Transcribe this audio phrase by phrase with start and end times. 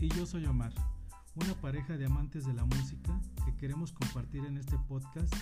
[0.00, 0.72] Y yo soy Omar,
[1.34, 5.34] una pareja de amantes de la música que queremos compartir en este podcast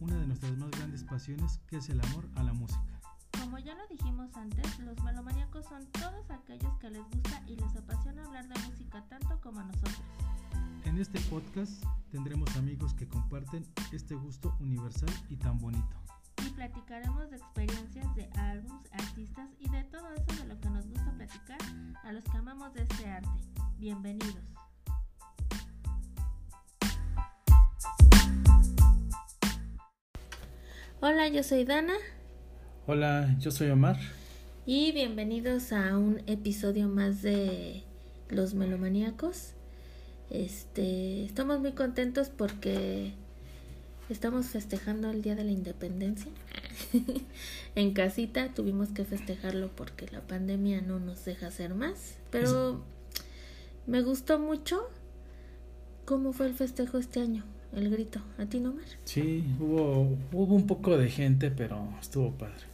[0.00, 3.02] una de nuestras más grandes pasiones que es el amor a la música.
[3.38, 7.76] Como ya lo dijimos antes, los melomaníacos son todos aquellos que les gusta y les
[7.76, 10.00] apasiona hablar de música tanto como a nosotros.
[10.84, 15.96] En este podcast tendremos amigos que comparten este gusto universal y tan bonito.
[16.46, 20.86] Y platicaremos de experiencias de álbums, artistas y de todo eso de lo que nos
[20.86, 21.58] gusta platicar
[22.04, 23.67] a los que amamos de este arte.
[23.78, 24.34] Bienvenidos.
[30.98, 31.94] Hola, yo soy Dana
[32.88, 33.96] Hola, yo soy Omar.
[34.66, 37.84] y bienvenidos a un episodio más de
[38.30, 39.52] Los Melomaníacos.
[40.28, 43.12] Este, estamos muy contentos porque
[44.08, 46.32] estamos festejando el Día de la Independencia.
[47.76, 52.82] en casita tuvimos que festejarlo porque la pandemia no nos deja hacer más, pero
[53.88, 54.88] me gustó mucho
[56.04, 57.44] cómo fue el festejo este año,
[57.74, 58.20] el grito.
[58.38, 58.84] ¿A ti no, Mar?
[59.04, 62.68] Sí, hubo, hubo un poco de gente, pero estuvo padre.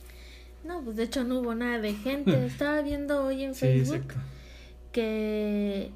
[0.64, 2.44] No, pues de hecho no hubo nada de gente.
[2.46, 4.14] Estaba viendo hoy en Facebook
[4.92, 5.90] que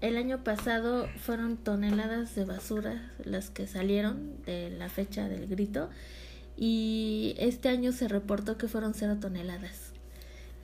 [0.00, 5.90] el año pasado fueron toneladas de basura las que salieron de la fecha del grito
[6.56, 9.91] y este año se reportó que fueron cero toneladas.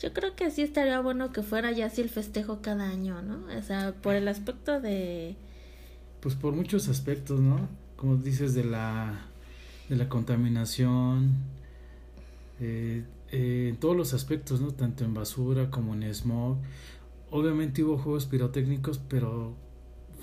[0.01, 3.41] Yo creo que sí estaría bueno que fuera ya así el festejo cada año, ¿no?
[3.57, 5.37] O sea, por el aspecto de...
[6.21, 7.69] Pues por muchos aspectos, ¿no?
[7.97, 9.27] Como dices, de la,
[9.89, 11.35] de la contaminación,
[12.61, 14.73] eh, eh, en todos los aspectos, ¿no?
[14.73, 16.59] Tanto en basura como en smog.
[17.31, 19.55] Obviamente hubo juegos pirotécnicos, pero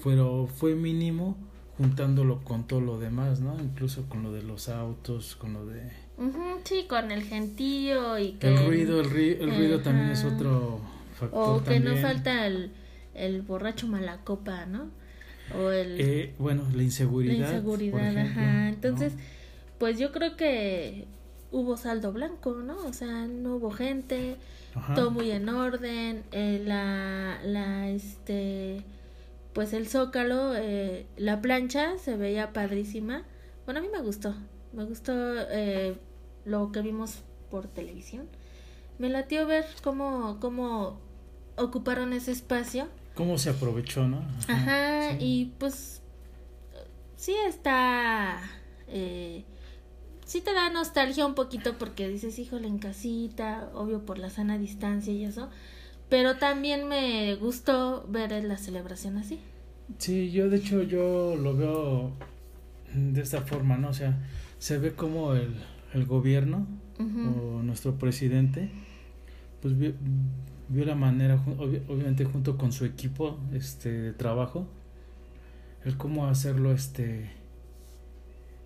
[0.02, 1.38] fueron, fue mínimo
[1.78, 3.60] juntándolo con todo lo demás, ¿no?
[3.60, 6.05] Incluso con lo de los autos, con lo de...
[6.18, 8.48] Ujú, sí, con el gentío y que...
[8.48, 10.80] El ruido, el, ri- el ruido también es otro
[11.20, 12.72] factor O que no falta el,
[13.14, 14.90] el borracho malacopa, ¿no?
[15.54, 15.98] O el...
[16.00, 17.52] Eh, bueno, la inseguridad.
[17.54, 18.70] La por inseguridad, ejemplo, ajá.
[18.70, 19.20] Entonces, ¿no?
[19.78, 21.06] pues yo creo que
[21.52, 22.78] hubo saldo blanco, ¿no?
[22.86, 24.38] O sea, no hubo gente,
[24.74, 24.96] Ajá.
[24.96, 28.82] todo muy en orden, eh, la, la, este,
[29.54, 33.24] pues el zócalo, eh, la plancha se veía padrísima.
[33.66, 34.34] Bueno, a mí me gustó,
[34.76, 35.14] me gustó
[35.50, 35.98] eh,
[36.44, 38.28] lo que vimos por televisión.
[39.00, 41.00] Me latió ver cómo, cómo
[41.58, 42.88] ocuparon ese espacio.
[43.14, 44.26] ¿Cómo se aprovechó, no?
[44.48, 45.18] Ajá, sí.
[45.20, 46.02] y pues
[47.16, 48.40] sí está,
[48.88, 49.44] eh,
[50.26, 54.58] sí te da nostalgia un poquito porque dices, híjole, en casita, obvio por la sana
[54.58, 55.50] distancia y eso,
[56.10, 59.40] pero también me gustó ver la celebración así.
[59.98, 62.12] Sí, yo de hecho yo lo veo
[62.94, 63.90] de esta forma, ¿no?
[63.90, 64.18] O sea,
[64.60, 65.56] se ve como el,
[65.94, 66.68] el gobierno
[67.58, 68.70] o nuestro presidente,
[69.62, 69.94] pues vio,
[70.70, 71.36] vio la manera,
[71.90, 74.68] obviamente junto con su equipo este, de trabajo,
[75.84, 77.30] el cómo hacerlo este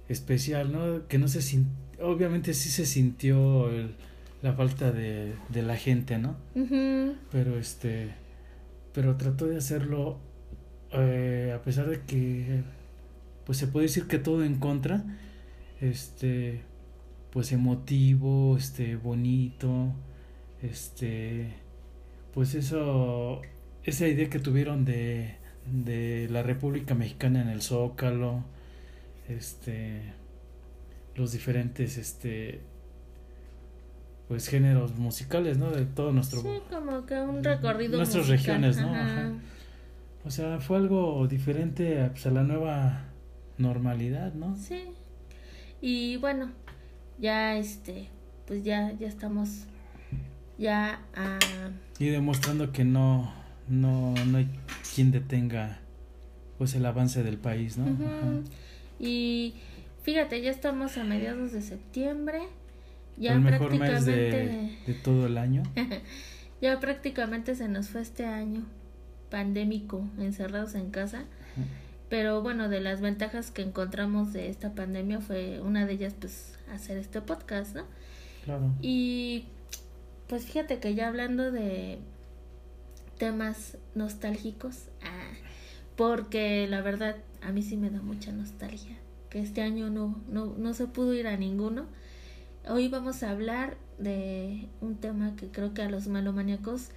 [0.08, 1.08] especial, ¿no?
[1.08, 1.68] Que no se sin-
[2.02, 3.96] obviamente sí se sintió el-
[4.42, 6.36] la falta de, de la gente, ¿no?
[7.32, 8.14] Pero este
[8.94, 10.18] pero trató de hacerlo
[10.92, 12.64] eh, a pesar de que
[13.46, 15.04] pues se puede decir que todo en contra
[15.82, 16.62] este
[17.32, 19.94] pues emotivo este bonito
[20.62, 21.54] este
[22.34, 23.42] pues eso
[23.84, 25.36] esa idea que tuvieron de
[25.66, 28.44] de la República Mexicana en el Zócalo
[29.28, 30.02] este
[31.16, 32.62] los diferentes este
[34.28, 37.98] pues géneros musicales no de todo nuestro Sí, como que un recorrido.
[37.98, 38.94] Nuestras musical, regiones, ¿no?
[38.94, 39.22] ajá.
[39.22, 39.32] Ajá.
[40.26, 43.06] O sea, fue algo diferente a, pues, a la nueva
[43.58, 44.56] normalidad, ¿no?
[44.56, 44.84] Sí.
[45.82, 46.52] Y bueno,
[47.18, 48.10] ya este,
[48.48, 49.66] pues ya, ya estamos
[50.58, 51.40] ya a
[52.00, 53.34] Y demostrando que no,
[53.68, 54.50] no, no hay
[54.94, 55.80] quien detenga
[56.58, 57.86] pues el avance del país, ¿no?
[57.86, 58.42] Ajá.
[59.00, 59.56] Y
[60.04, 62.42] fíjate, ya estamos a mediados de septiembre.
[63.18, 65.64] Ya el mejor mes prácticamente de, de todo el año.
[66.62, 68.66] ya prácticamente se nos fue este año
[69.30, 71.24] pandémico, encerrados en casa.
[72.10, 76.58] Pero bueno, de las ventajas que encontramos de esta pandemia fue una de ellas pues
[76.72, 77.84] hacer este podcast, ¿no?
[78.46, 78.74] Claro.
[78.82, 79.46] Y
[80.28, 82.00] pues fíjate que ya hablando de
[83.18, 85.34] temas nostálgicos, ah,
[85.96, 88.98] porque la verdad a mí sí me da mucha nostalgia,
[89.30, 91.86] que este año no, no, no se pudo ir a ninguno.
[92.68, 96.90] Hoy vamos a hablar de un tema que creo que a los melomaníacos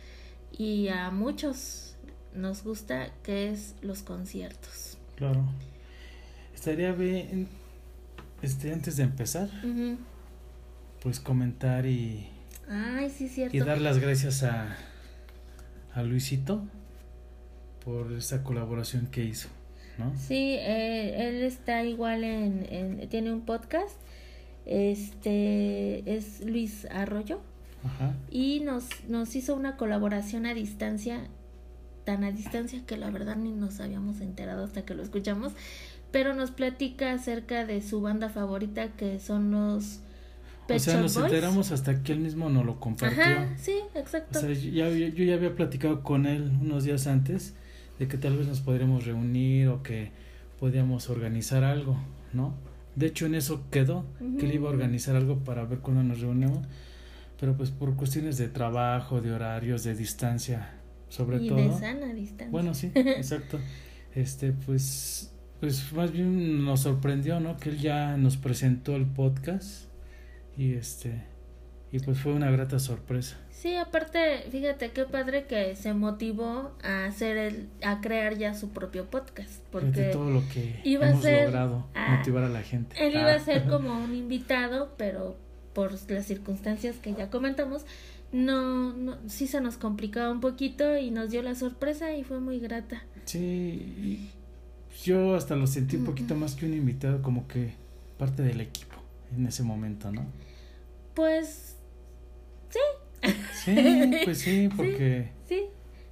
[0.56, 1.96] y a muchos
[2.34, 4.91] nos gusta, que es los conciertos.
[5.22, 5.44] Claro.
[6.52, 7.46] Estaría bien,
[8.42, 9.48] este, antes de empezar,
[11.00, 12.26] pues comentar y,
[12.68, 13.56] Ay, sí, cierto.
[13.56, 14.76] y dar las gracias a,
[15.94, 16.64] a Luisito
[17.84, 19.48] por esa colaboración que hizo,
[19.96, 20.12] ¿no?
[20.18, 23.94] Sí, eh, él está igual en, en, tiene un podcast,
[24.66, 27.40] este es Luis Arroyo
[27.84, 28.16] Ajá.
[28.28, 31.28] y nos, nos hizo una colaboración a distancia,
[32.04, 35.52] tan a distancia que la verdad ni nos habíamos enterado hasta que lo escuchamos,
[36.10, 40.00] pero nos platica acerca de su banda favorita que son los
[40.68, 41.26] Pet o sea, Shop nos Boys.
[41.26, 43.20] enteramos hasta que él mismo nos lo compartió.
[43.22, 44.38] Ajá, sí, O exacto.
[44.40, 47.54] sea, yo ya, había- yo ya había platicado con él unos días antes
[47.98, 50.12] de que tal vez nos podríamos reunir o que
[50.60, 51.96] podíamos organizar algo,
[52.32, 52.54] ¿no?
[52.94, 54.04] De hecho, en eso quedó,
[54.38, 56.60] que él iba a organizar algo para ver cuándo nos reunimos,
[57.40, 60.70] pero pues por cuestiones de trabajo, de horarios, de distancia,
[61.12, 61.58] sobre y todo.
[61.58, 62.48] de sana distancia.
[62.50, 63.58] Bueno, sí, exacto.
[64.14, 67.56] Este, pues, pues más bien nos sorprendió, ¿no?
[67.58, 69.84] Que él ya nos presentó el podcast
[70.56, 71.22] y este,
[71.90, 73.36] y pues fue una grata sorpresa.
[73.50, 78.70] Sí, aparte, fíjate qué padre que se motivó a hacer el, a crear ya su
[78.70, 82.48] propio podcast, de porque todo lo que iba a hemos ser- logrado ah, motivar a
[82.48, 82.96] la gente.
[82.98, 83.36] él iba Ah.
[83.36, 85.36] a ser como un invitado, pero
[85.74, 87.86] por las circunstancias que ya comentamos,
[88.32, 92.40] no, no, sí se nos complicaba un poquito y nos dio la sorpresa y fue
[92.40, 93.04] muy grata.
[93.24, 94.30] Sí,
[95.04, 97.74] yo hasta lo sentí un poquito más que un invitado, como que
[98.18, 98.96] parte del equipo
[99.36, 100.24] en ese momento, ¿no?
[101.14, 101.76] Pues
[103.64, 103.74] Sí,
[104.24, 105.64] pues sí, porque sí.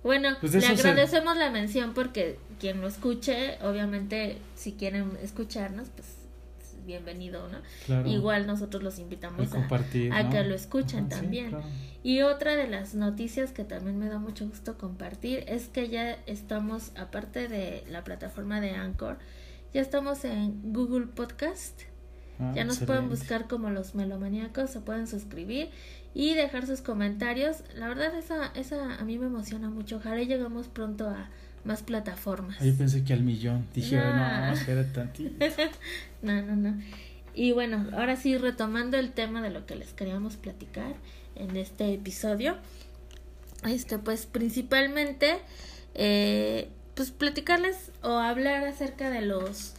[0.03, 5.89] Bueno, Pues le se- agradecemos la mención porque quien lo escuche, obviamente, si quieren escucharnos,
[5.91, 6.07] pues
[6.87, 7.59] bienvenido, ¿no?
[7.87, 10.31] claro, Igual nosotros los invitamos a, compartir, a ¿no?
[10.31, 11.49] que lo escuchen Ajá, sí, también.
[11.51, 11.65] claro.
[12.03, 16.13] Y otra de las noticias que también me da mucho gusto compartir es que ya
[16.27, 19.19] estamos, aparte de la plataforma de Anchor,
[19.75, 21.83] ya estamos en Google Podcast.
[22.39, 25.69] Ah, Ya nos pueden buscar como los melomaníacos, se pueden suscribir
[26.15, 27.63] y dejar sus comentarios.
[27.77, 29.97] La verdad, esa, esa a mí me emociona mucho.
[29.97, 31.29] Ojalá lleguemos pronto a
[31.65, 32.61] más plataformas.
[32.61, 33.67] Ahí pensé que al millón.
[33.75, 34.47] Dije, No.
[34.47, 35.45] no, espera tantito.
[36.23, 36.81] No, no, no.
[37.35, 40.95] Y bueno, ahora sí, retomando el tema de lo que les queríamos platicar
[41.37, 42.57] en este episodio.
[43.67, 45.39] Este, pues principalmente,
[45.95, 49.75] eh, pues platicarles o hablar acerca de los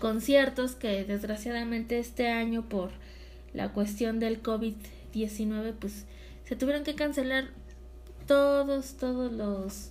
[0.00, 2.90] conciertos que desgraciadamente este año por
[3.54, 6.04] la cuestión del COVID-19, pues
[6.44, 7.48] se tuvieron que cancelar
[8.26, 9.90] todos, todos los,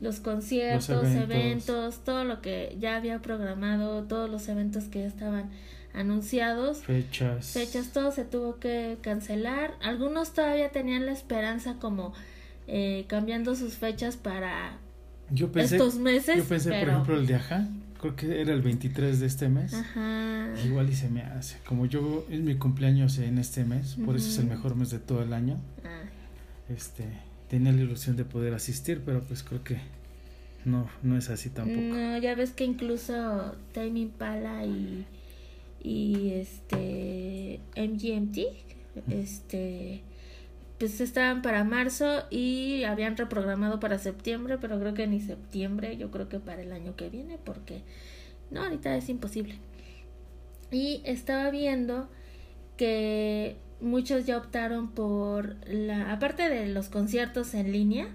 [0.00, 1.30] los conciertos, Los eventos.
[1.30, 2.04] eventos.
[2.04, 5.50] todo lo que ya había programado, todos los eventos que ya estaban
[5.94, 7.46] anunciados, Fechas.
[7.52, 9.74] fechas, todo se tuvo que cancelar.
[9.82, 12.12] Algunos todavía tenían la esperanza como
[12.66, 14.76] eh, cambiando sus fechas para
[15.30, 16.36] Yo pensé, estos meses.
[16.36, 17.66] yo pensé por ejemplo, el de Ajá.
[18.00, 19.74] Creo que era el 23 de este mes.
[19.74, 20.50] Ajá.
[20.64, 21.56] Igual y se me hace.
[21.66, 25.00] Como yo, es mi cumpleaños en este mes, por eso es el mejor mes de
[25.00, 25.56] todo el año.
[25.84, 26.02] Ah,
[26.72, 27.04] Este,
[27.48, 29.78] tenía la ilusión de poder asistir, pero pues creo que
[30.64, 31.80] no, no es así tampoco.
[31.80, 35.06] No, ya ves que incluso Tame Impala y,
[35.82, 38.38] y este MGMT,
[39.10, 40.02] este,
[40.78, 46.10] pues estaban para marzo y habían reprogramado para septiembre, pero creo que ni septiembre, yo
[46.10, 47.82] creo que para el año que viene, porque
[48.50, 49.56] no, ahorita es imposible.
[50.70, 52.08] Y estaba viendo
[52.76, 58.08] que muchos ya optaron por la, aparte de los conciertos en línea,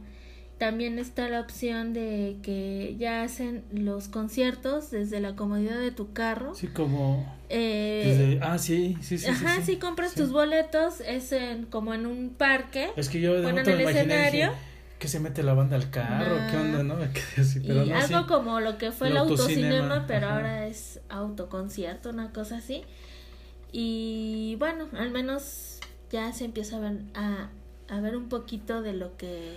[0.58, 6.14] también está la opción de que ya hacen los conciertos desde la comodidad de tu
[6.14, 6.54] carro.
[6.56, 9.26] Sí, como Eh, desde, ah, sí, sí, sí.
[9.26, 13.20] sí, ajá, sí, si compras tus boletos es en, como en un parque Es que
[13.22, 14.48] yo de ponen el escenario.
[14.48, 14.58] dije,
[15.00, 16.38] que se mete la banda al carro.
[16.50, 16.96] ¿qué onda, no?
[17.38, 20.36] Así, pero y no, algo como lo que fue el, El autocinema, autocinema, pero ajá.
[20.38, 22.84] ahora es autoconcierto, una cosa así.
[23.74, 25.80] Y bueno, al menos
[26.12, 27.50] ya se empieza a ver, a,
[27.90, 29.56] a ver un poquito de lo que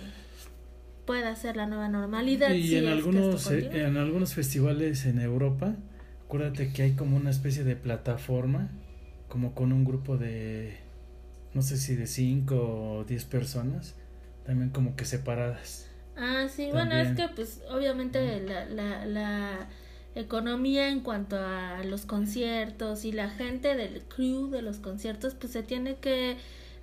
[1.05, 2.51] pueda ser la nueva normalidad.
[2.51, 5.75] Y si en algunos, eh, en algunos festivales en Europa,
[6.25, 8.69] acuérdate que hay como una especie de plataforma,
[9.29, 10.77] como con un grupo de,
[11.53, 12.55] no sé si de 5
[12.99, 13.95] o 10 personas,
[14.45, 15.89] también como que separadas.
[16.17, 19.69] Ah, sí, bueno, es que pues obviamente la, la, la
[20.19, 25.53] economía en cuanto a los conciertos y la gente del crew de los conciertos pues
[25.53, 26.37] se tiene que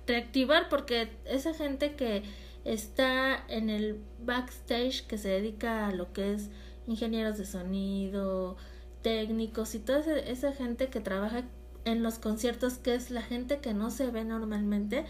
[0.07, 2.23] reactivar porque esa gente que
[2.63, 6.49] está en el backstage que se dedica a lo que es
[6.87, 8.57] ingenieros de sonido,
[9.01, 11.43] técnicos y toda esa, gente que trabaja
[11.83, 15.05] en los conciertos que es la gente que no se ve normalmente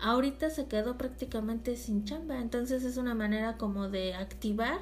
[0.00, 4.78] ahorita se quedó prácticamente sin chamba, entonces es una manera como de activar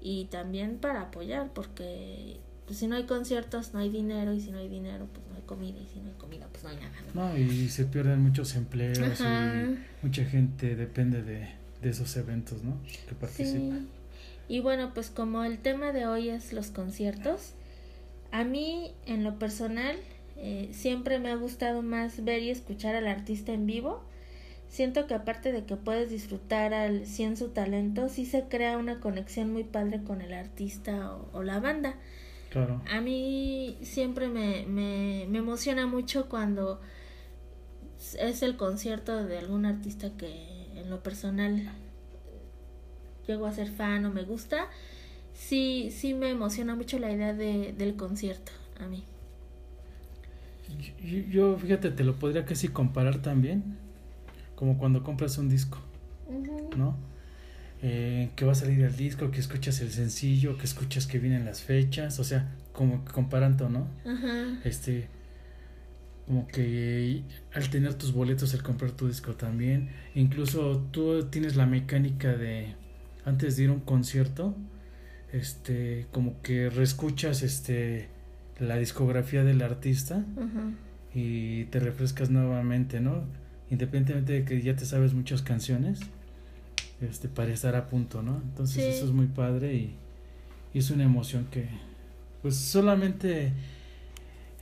[0.00, 4.50] y también para apoyar, porque pues, si no hay conciertos no hay dinero y si
[4.50, 6.76] no hay dinero pues no hay comida y si no hay comida pues no hay
[6.76, 6.96] nada.
[7.14, 7.28] ¿no?
[7.28, 9.64] No, y se pierden muchos empleos Ajá.
[9.64, 11.48] y mucha gente depende de,
[11.82, 12.76] de esos eventos, ¿no?
[13.08, 13.80] Que participan.
[13.80, 13.88] Sí.
[14.48, 17.52] Y bueno, pues como el tema de hoy es los conciertos,
[18.32, 19.96] a mí en lo personal
[20.36, 24.02] eh, siempre me ha gustado más ver y escuchar al artista en vivo.
[24.68, 29.00] Siento que aparte de que puedes disfrutar al 100 su talento, sí se crea una
[29.00, 31.96] conexión muy padre con el artista o, la banda.
[32.50, 32.82] Claro.
[32.90, 36.80] A mí siempre me, me, me emociona mucho cuando
[38.18, 41.72] es el concierto de algún artista que en lo personal
[43.26, 44.68] llego a ser fan o me gusta,
[45.34, 49.04] sí, sí me emociona mucho la idea de, del concierto a mí.
[51.30, 53.78] Yo, fíjate, te lo podría casi comparar también,
[54.58, 55.78] como cuando compras un disco,
[56.76, 56.96] ¿no?
[57.80, 61.44] Eh, que va a salir el disco, que escuchas el sencillo, que escuchas que vienen
[61.44, 63.86] las fechas, o sea, como comparando, ¿no?
[64.64, 65.06] Este,
[66.26, 67.22] como que
[67.54, 72.74] al tener tus boletos, al comprar tu disco también, incluso tú tienes la mecánica de
[73.24, 74.56] antes de ir a un concierto,
[75.32, 78.08] este, como que reescuchas este
[78.58, 80.24] la discografía del artista
[81.14, 83.22] y te refrescas nuevamente, ¿no?
[83.70, 86.00] Independientemente de que ya te sabes muchas canciones,
[87.00, 88.40] este, para estar a punto, ¿no?
[88.42, 89.94] Entonces eso es muy padre y,
[90.74, 91.68] y es una emoción que,
[92.42, 93.52] pues solamente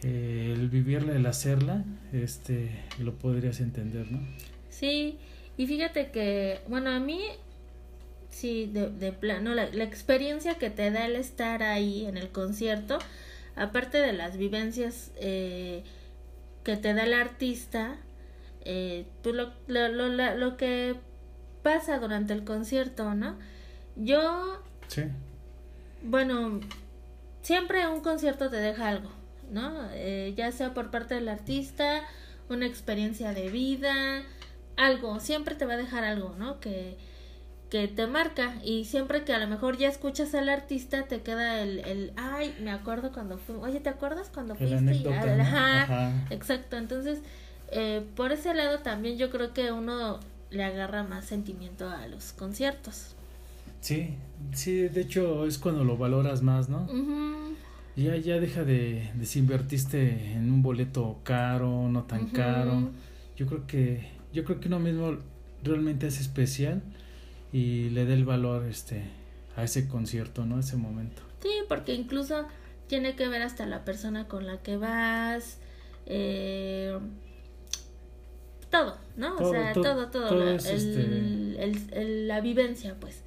[0.03, 4.21] eh, el vivirla, el hacerla, este, lo podrías entender, ¿no?
[4.69, 5.19] Sí,
[5.57, 7.23] y fíjate que, bueno, a mí,
[8.31, 12.29] sí, de, de plano, la, la, experiencia que te da el estar ahí en el
[12.29, 12.99] concierto,
[13.55, 15.83] aparte de las vivencias eh,
[16.63, 17.97] que te da el artista,
[18.66, 20.96] eh, tú lo, lo, lo, lo, que
[21.62, 23.37] pasa durante el concierto, ¿no?
[23.96, 25.04] Yo, sí.
[26.02, 26.61] bueno,
[27.42, 29.11] siempre un concierto te deja algo.
[29.50, 29.88] ¿no?
[29.92, 32.02] Eh, ya sea por parte del artista,
[32.49, 34.23] una experiencia de vida,
[34.76, 36.61] algo, siempre te va a dejar algo, ¿no?
[36.61, 36.96] Que,
[37.70, 41.61] que te marca y siempre que a lo mejor ya escuchas al artista te queda
[41.61, 45.08] el, el ay, me acuerdo cuando fui, oye, ¿te acuerdas cuando fuiste?
[45.08, 47.20] ajá, exacto, entonces
[47.70, 50.20] eh, por ese lado también yo creo que uno
[50.50, 53.14] le agarra más sentimiento a los conciertos.
[53.80, 54.14] Sí,
[54.52, 56.87] sí, de hecho es cuando lo valoras más, ¿no?
[57.96, 62.90] ya, ya deja de, de si invertiste en un boleto caro, no tan caro.
[63.37, 65.18] Yo creo que, yo creo que uno mismo
[65.62, 66.82] realmente es especial
[67.52, 69.04] y le da el valor este
[69.56, 70.56] a ese concierto, ¿no?
[70.56, 71.23] A ese momento.
[71.40, 72.46] Sí, porque incluso
[72.87, 75.58] tiene que ver hasta la persona con la que vas,
[76.06, 76.99] eh,
[78.78, 79.37] todo, ¿no?
[79.37, 83.23] o sea, todo, todo, la, este el, la vivencia, pues.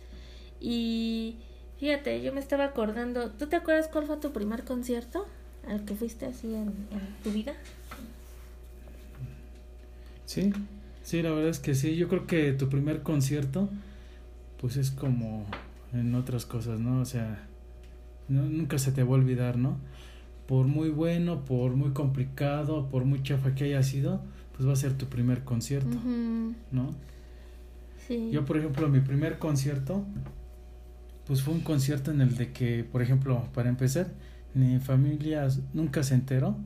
[0.60, 1.38] Y
[1.80, 5.26] Fíjate, yo me estaba acordando, ¿tú te acuerdas cuál fue tu primer concierto
[5.66, 6.74] al que fuiste así en,
[7.24, 7.54] tu vida?
[10.26, 10.52] Sí,
[11.02, 11.96] sí, la verdad es que sí.
[11.96, 13.70] Yo creo que tu primer concierto,
[14.60, 15.46] pues es como
[15.94, 17.00] en otras cosas, ¿no?
[17.00, 17.48] O sea,
[18.28, 19.78] nunca se te va a olvidar, ¿no?
[20.48, 24.20] Por muy bueno, por muy complicado, por muy chafa que haya sido,
[24.60, 25.98] pues va a ser tu primer concierto,
[26.74, 26.94] ¿no?
[28.06, 28.30] Sí.
[28.30, 30.04] Yo, por ejemplo, mi primer concierto
[31.26, 34.08] pues fue un concierto en el de que, por ejemplo, para empezar,
[34.54, 36.58] mi familia nunca se enteró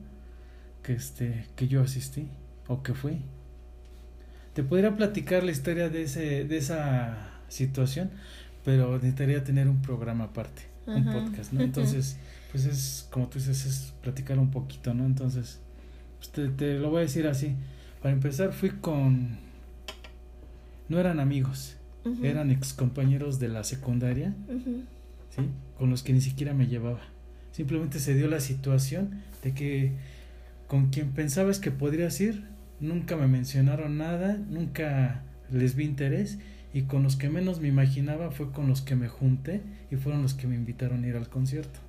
[0.82, 2.26] que este que yo asistí
[2.66, 3.20] o que fui.
[4.54, 8.10] Te podría platicar la historia de ese de esa situación,
[8.64, 11.60] pero necesitaría tener un programa aparte, un podcast, ¿no?
[11.60, 12.16] Entonces,
[12.50, 15.06] pues es como tú dices, es platicar un poquito, ¿no?
[15.06, 15.60] Entonces,
[16.18, 17.54] pues te, te lo voy a decir así.
[18.04, 19.38] Para empezar, fui con
[20.90, 21.78] no eran amigos,
[22.22, 24.34] eran ex compañeros de la secundaria,
[25.30, 25.40] ¿sí?
[25.78, 27.00] Con los que ni siquiera me llevaba.
[27.52, 29.92] Simplemente se dio la situación de que
[30.66, 32.44] con quien pensabas que podrías ir,
[32.78, 36.38] nunca me mencionaron nada, nunca les vi interés
[36.74, 40.20] y con los que menos me imaginaba fue con los que me junté y fueron
[40.20, 41.80] los que me invitaron a ir al concierto.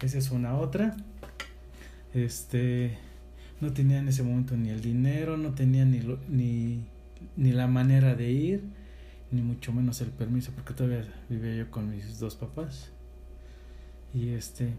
[0.00, 0.96] Esa es una otra.
[2.14, 2.96] Este
[3.60, 6.84] no tenía en ese momento ni el dinero, no tenía ni ni,
[7.36, 8.62] ni la manera de ir
[9.34, 12.92] ni mucho menos el permiso, porque todavía vivía yo con mis dos papás.
[14.14, 14.74] Y este,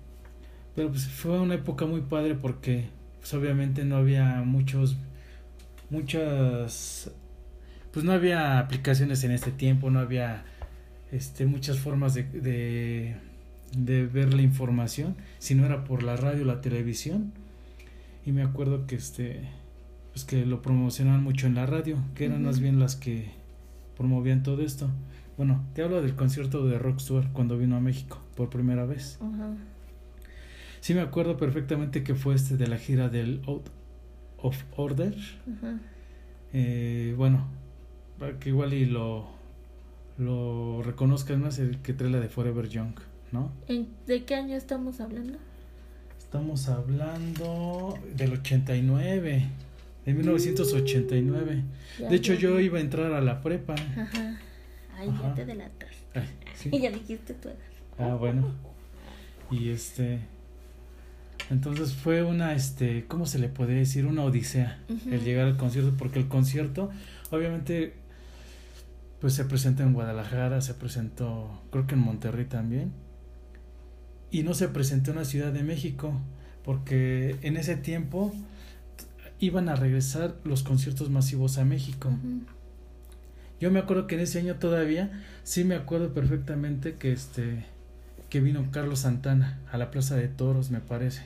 [0.75, 2.85] pero pues fue una época muy padre porque
[3.19, 4.97] pues obviamente no había muchos,
[5.89, 7.11] muchas,
[7.91, 10.45] pues no había aplicaciones en este tiempo, no había
[11.11, 13.15] este, muchas formas de, de,
[13.77, 17.33] de ver la información, si no era por la radio, la televisión.
[18.25, 19.41] Y me acuerdo que este,
[20.11, 23.31] pues que lo promocionaban mucho en la radio, que eran más bien las que
[23.95, 24.89] promovían todo esto.
[25.37, 29.19] Bueno, te hablo del concierto de Rockstar cuando vino a México por primera vez.
[30.79, 33.69] Sí me acuerdo perfectamente que fue este de la gira del Out
[34.37, 35.15] of Order.
[36.53, 37.47] Eh, bueno,
[38.39, 39.27] que igual y lo,
[40.17, 42.95] lo reconozcas más el que trae la de Forever Young,
[43.31, 43.51] ¿no?
[44.07, 45.37] ¿De qué año estamos hablando?
[46.35, 49.45] Estamos hablando del 89,
[50.05, 51.63] de 1989.
[52.09, 53.73] de hecho, yo iba a entrar a la prepa.
[53.73, 54.37] Ajá.
[54.97, 55.91] Ay, ya te delatas.
[56.65, 57.57] Y ya dijiste tu edad.
[57.97, 58.51] Ah, bueno.
[59.49, 60.19] Y este.
[61.49, 64.05] Entonces fue una, este, ¿cómo se le podría decir?
[64.05, 66.91] Una odisea el llegar al concierto, porque el concierto,
[67.31, 67.93] obviamente,
[69.21, 72.91] pues se presenta en Guadalajara, se presentó, creo que en Monterrey también,
[74.31, 76.13] y no se presentó en la Ciudad de México,
[76.63, 78.33] porque en ese tiempo
[79.39, 82.11] iban a regresar los conciertos masivos a México.
[83.59, 87.65] Yo me acuerdo que en ese año todavía, sí me acuerdo perfectamente que este
[88.29, 91.23] que vino Carlos Santana a la Plaza de Toros, me parece.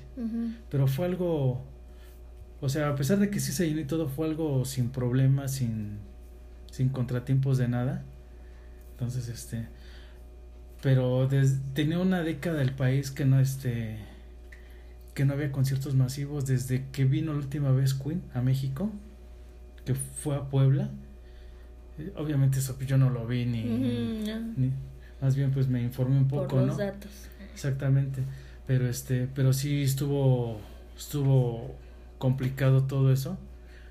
[0.70, 1.64] Pero fue algo,
[2.62, 5.54] o sea, a pesar de que sí se llenó y todo, fue algo sin problemas,
[5.54, 5.98] sin,
[6.72, 8.04] sin contratiempos de nada.
[8.92, 9.68] Entonces, este,
[10.82, 11.28] pero
[11.74, 13.98] tenía una década el país que no, este,
[15.14, 18.92] que no había conciertos masivos desde que vino la última vez Queen a México,
[19.86, 20.90] que fue a Puebla.
[21.98, 24.72] Eh, obviamente eso yo no lo vi ni, ni
[25.22, 27.12] más bien pues me informé un poco, Por los datos.
[27.54, 28.22] Exactamente,
[28.66, 30.62] pero este, pero sí estuvo,
[30.98, 31.76] estuvo
[32.18, 33.38] complicado todo eso,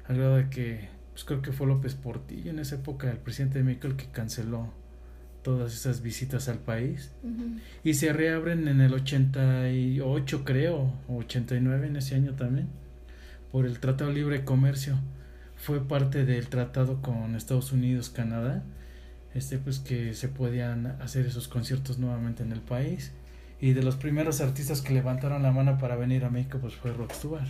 [0.07, 3.59] al grado de que, pues creo que fue López Portillo en esa época, el presidente
[3.59, 4.73] de México, el que canceló
[5.49, 7.11] todas esas visitas al país.
[7.83, 12.69] Y se reabren en el 88 creo, o 89 en ese año también,
[13.51, 14.99] por el Tratado Libre de Comercio.
[15.57, 18.63] Fue parte del tratado con Estados Unidos, Canadá,
[19.35, 23.13] este pues que se podían hacer esos conciertos nuevamente en el país.
[23.59, 26.93] Y de los primeros artistas que levantaron la mano para venir a México pues fue
[26.93, 27.49] Rod Stewart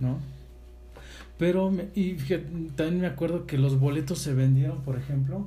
[0.00, 0.18] no
[1.38, 2.14] pero y
[2.74, 5.46] también me acuerdo que los boletos se vendieron por ejemplo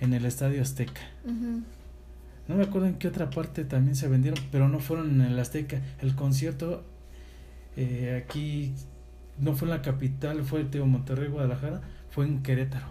[0.00, 4.68] en el Estadio Azteca no me acuerdo en qué otra parte también se vendieron pero
[4.68, 6.84] no fueron en el Azteca el concierto
[7.76, 8.72] eh, aquí
[9.38, 11.80] no fue en la capital fue Teo Monterrey Guadalajara
[12.10, 12.86] fue en Querétaro.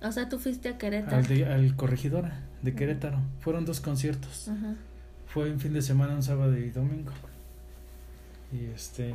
[0.00, 1.16] o sea, tú fuiste a Querétaro.
[1.16, 3.18] Al, al Corregidora de Querétaro.
[3.40, 4.50] Fueron dos conciertos.
[5.26, 7.12] Fue en fin de semana, un sábado y domingo.
[8.52, 9.14] Y este.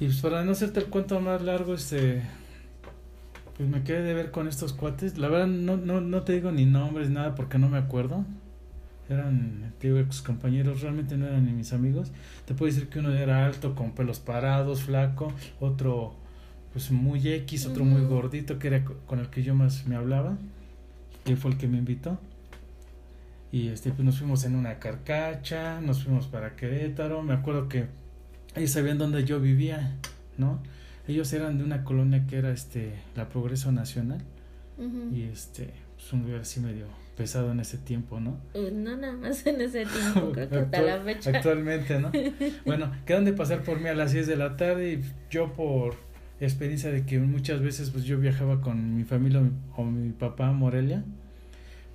[0.00, 2.22] Y pues para no hacerte el cuento más largo, este.
[3.56, 5.16] Pues me quedé de ver con estos cuates.
[5.18, 8.24] La verdad, no, no, no te digo ni nombres, nada, porque no me acuerdo.
[9.08, 12.10] Eran, te digo, ex compañeros, realmente no eran ni mis amigos.
[12.46, 16.14] Te puedo decir que uno era alto, con pelos parados, flaco, otro
[16.72, 20.36] pues muy X, otro muy gordito, que era con el que yo más me hablaba,
[21.24, 22.18] que fue el que me invitó.
[23.52, 27.86] Y este, pues nos fuimos en una carcacha, nos fuimos para Querétaro, me acuerdo que
[28.56, 29.96] ellos sabían dónde yo vivía,
[30.36, 30.60] ¿no?
[31.06, 34.20] Ellos eran de una colonia que era este la Progreso Nacional
[35.12, 36.86] y este pues un lugar así medio
[37.16, 38.38] pesado en ese tiempo, ¿no?
[38.54, 41.30] Eh, no nada más en ese tiempo, creo que hasta la fecha.
[41.30, 42.10] Actualmente, ¿no?
[42.66, 45.94] bueno, quedan de pasar por mí a las 6 de la tarde y yo por
[46.40, 49.42] experiencia de que muchas veces pues yo viajaba con mi familia
[49.76, 51.04] o mi, papá a Morelia,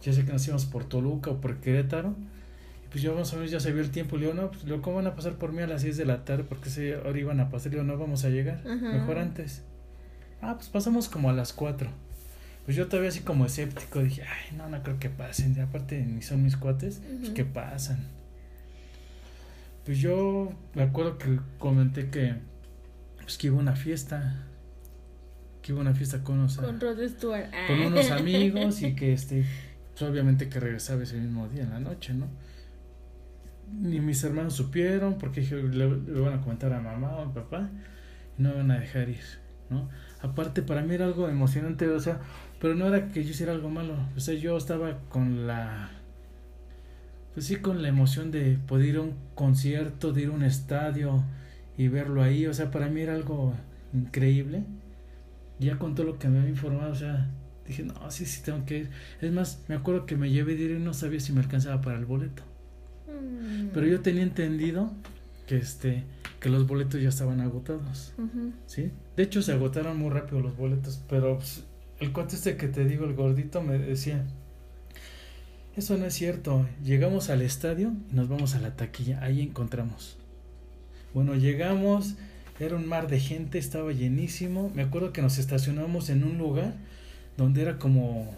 [0.02, 2.16] ya sé que nos íbamos por Toluca o por Querétaro,
[2.92, 5.08] pues yo más o menos ya sabía el tiempo, le digo, no, pues ¿cómo van
[5.08, 6.44] a pasar por mí a las 6 de la tarde?
[6.44, 9.64] Porque si ahora iban a pasar, le digo, no vamos a llegar, mejor antes.
[10.42, 11.90] Ah, pues pasamos como a las 4.
[12.66, 16.00] Pues yo todavía así como escéptico dije, ay, no, no creo que pasen, y aparte
[16.04, 18.00] ni son mis cuates, pues que pasan.
[19.86, 22.36] Pues yo me acuerdo que comenté que
[23.22, 24.46] pues que iba a una fiesta.
[25.62, 26.80] Que iba a una fiesta con unos, con,
[27.68, 29.46] con unos amigos y que este,
[29.92, 32.28] pues obviamente que regresaba ese mismo día en la noche, ¿no?
[33.72, 37.70] Ni mis hermanos supieron porque le, le van a comentar a mamá o a papá
[38.38, 39.24] y no me van a dejar ir,
[39.70, 39.90] ¿no?
[40.22, 42.20] Aparte para mí era algo emocionante, o sea,
[42.60, 45.92] pero no era que yo hiciera algo malo, o sea, yo estaba con la
[47.34, 50.44] pues sí con la emoción de poder ir a un concierto, de ir a un
[50.44, 51.24] estadio,
[51.80, 53.54] y verlo ahí, o sea, para mí era algo
[53.94, 54.66] increíble.
[55.60, 57.30] Ya con todo lo que me había informado, o sea,
[57.66, 58.90] dije, no, sí, sí, tengo que ir.
[59.22, 61.98] Es más, me acuerdo que me llevé ir y no sabía si me alcanzaba para
[61.98, 62.44] el boleto.
[63.10, 63.70] Mm.
[63.74, 64.92] Pero yo tenía entendido
[65.48, 66.04] que este
[66.40, 68.14] que los boletos ya estaban agotados.
[68.66, 68.92] ¿Sí?
[69.18, 71.64] De hecho se agotaron muy rápido los boletos, pero pues,
[72.00, 74.26] el cuate este que te digo, el gordito me decía,
[75.76, 76.66] "Eso no es cierto.
[76.84, 80.18] Llegamos al estadio y nos vamos a la taquilla, ahí encontramos."
[81.14, 82.16] Bueno, llegamos,
[82.60, 84.72] era un mar de gente, estaba llenísimo.
[84.76, 86.74] Me acuerdo que nos estacionamos en un lugar
[87.38, 88.34] donde era como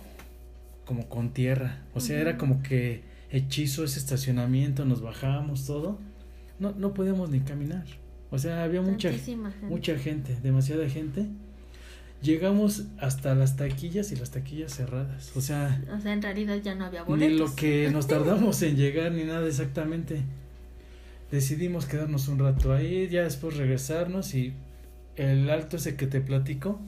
[0.85, 5.97] como con tierra, o sea, era como que hechizo ese estacionamiento, nos bajábamos todo.
[6.59, 7.85] No no podíamos ni caminar.
[8.29, 9.37] O sea, había mucha gente.
[9.63, 11.25] mucha gente, demasiada gente.
[12.21, 15.35] llegamos hasta las taquillas y las taquillas cerradas.
[15.35, 17.31] O sea, o sea, en realidad ya no había boletos.
[17.31, 20.21] Ni lo que nos tardamos en llegar ni nada exactamente.
[21.31, 24.53] Decidimos quedarnos un rato ahí, ya después regresarnos y
[25.15, 26.79] el alto ese que te platico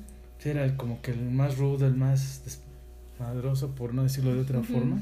[0.43, 4.61] era el, como que el más rudo, el más desmadroso, por no decirlo de otra
[4.61, 5.01] forma.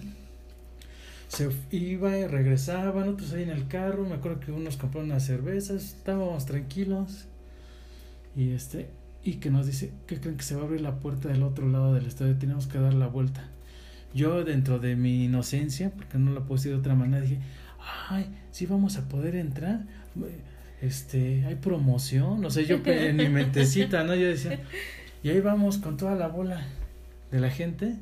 [1.32, 5.26] Se iba y regresaba, nosotros ahí en el carro, me acuerdo que unos compraron unas
[5.26, 7.26] cervezas, estábamos tranquilos.
[8.36, 8.89] Y este,
[9.24, 11.70] y que nos dice que creen que se va a abrir la puerta del otro
[11.70, 13.48] lado del estadio, tenemos que dar la vuelta.
[14.13, 17.39] Yo dentro de mi inocencia, porque no la puedo decir de otra manera, dije,
[18.10, 19.86] ay, sí vamos a poder entrar,
[20.82, 24.15] este, hay promoción, no sé, yo en mi mentecita, ¿no?
[24.15, 24.60] Yo decía,
[25.24, 26.65] y ahí vamos con toda la bola
[27.32, 27.96] de la gente,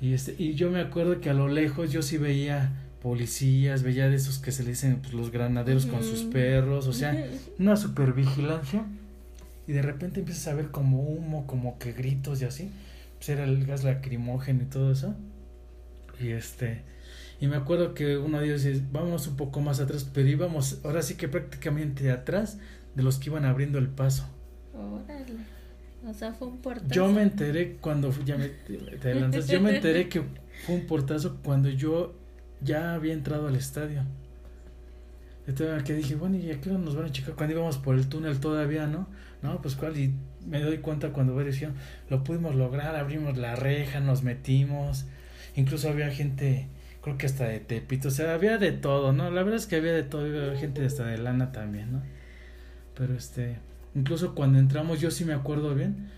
[0.00, 4.08] y este, y yo me acuerdo que a lo lejos yo sí veía policías, veía
[4.08, 7.26] de esos que se le dicen pues, los granaderos con sus perros, o sea,
[7.58, 8.84] una supervigilancia
[9.66, 12.70] y de repente empiezas a ver como humo, como que gritos y así.
[13.18, 15.14] Pues era el gas lacrimógeno y todo eso.
[16.20, 16.82] Y este,
[17.40, 20.80] y me acuerdo que uno de ellos dice, vámonos un poco más atrás, pero íbamos
[20.84, 22.58] ahora sí que prácticamente atrás
[22.94, 24.26] de los que iban abriendo el paso.
[24.72, 25.53] Órale.
[26.06, 26.92] O sea, fue un portazo.
[26.92, 30.22] Yo me enteré cuando ya me te adelantas, yo me enteré que
[30.66, 32.14] fue un portazo cuando yo
[32.60, 34.02] ya había entrado al estadio.
[35.84, 37.34] Que dije, bueno, ¿y a nos van a checar?
[37.34, 39.06] Cuando íbamos por el túnel todavía, ¿no?
[39.42, 40.14] No, pues cuál, y
[40.46, 45.04] me doy cuenta cuando voy diciendo, lo pudimos lograr, abrimos la reja, nos metimos,
[45.54, 46.68] incluso había gente,
[47.02, 49.30] creo que hasta de Tepito, o sea, había de todo, ¿no?
[49.30, 52.02] La verdad es que había de todo, había gente hasta de lana también, ¿no?
[52.96, 53.58] Pero este,
[53.94, 56.08] incluso cuando entramos, yo sí me acuerdo bien,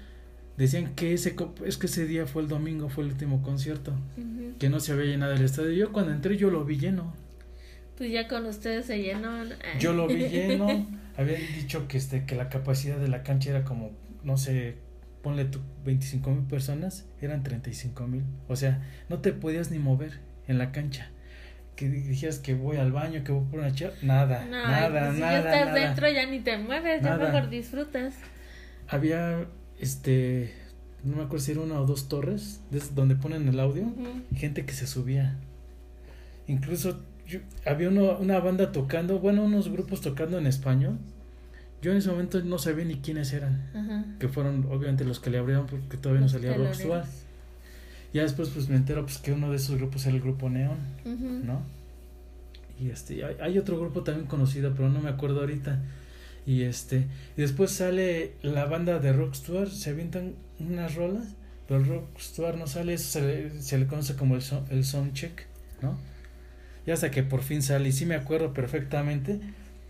[0.56, 3.92] decían que ese, es que ese día fue el domingo, fue el último concierto,
[4.58, 5.72] que no se había llenado el estadio.
[5.72, 7.14] Yo cuando entré, yo lo vi lleno.
[7.96, 9.44] Pues ya con ustedes se llenó.
[9.78, 10.86] Yo lo vi lleno.
[11.16, 14.76] Habían dicho que este que la capacidad de la cancha era como, no sé,
[15.22, 18.22] ponle tú 25 mil personas, eran 35 mil.
[18.48, 21.10] O sea, no te podías ni mover en la cancha.
[21.76, 23.96] Que dijeras que voy al baño, que voy por una charla.
[24.02, 25.12] Nada, nada, nada.
[25.12, 28.14] Si ya estás dentro, ya ni te mueves, ya mejor disfrutas.
[28.88, 29.46] Había,
[29.78, 30.54] este,
[31.04, 32.62] no me acuerdo si era una o dos torres,
[32.94, 33.92] donde ponen el audio,
[34.34, 35.36] gente que se subía.
[36.48, 37.02] Incluso
[37.66, 40.98] había uno, una banda tocando, bueno, unos grupos tocando en español.
[41.82, 45.38] Yo en ese momento no sabía ni quiénes eran, que fueron obviamente los que le
[45.38, 47.04] abrieron porque todavía no salía Rockstar.
[48.16, 50.78] Ya después pues me entero pues que uno de esos grupos era el grupo Neon,
[51.44, 51.60] ¿no?
[52.80, 55.82] Y este, hay, otro grupo también conocido, pero no me acuerdo ahorita.
[56.46, 61.34] Y este, y después sale la banda de Rockstar, se avientan unas rolas,
[61.68, 64.84] pero el Rockstar no sale, eso se le, se le conoce como el, son, el
[64.84, 65.46] soundcheck,
[65.82, 65.98] ¿no?
[66.86, 69.40] Y hasta que por fin sale, y sí me acuerdo perfectamente,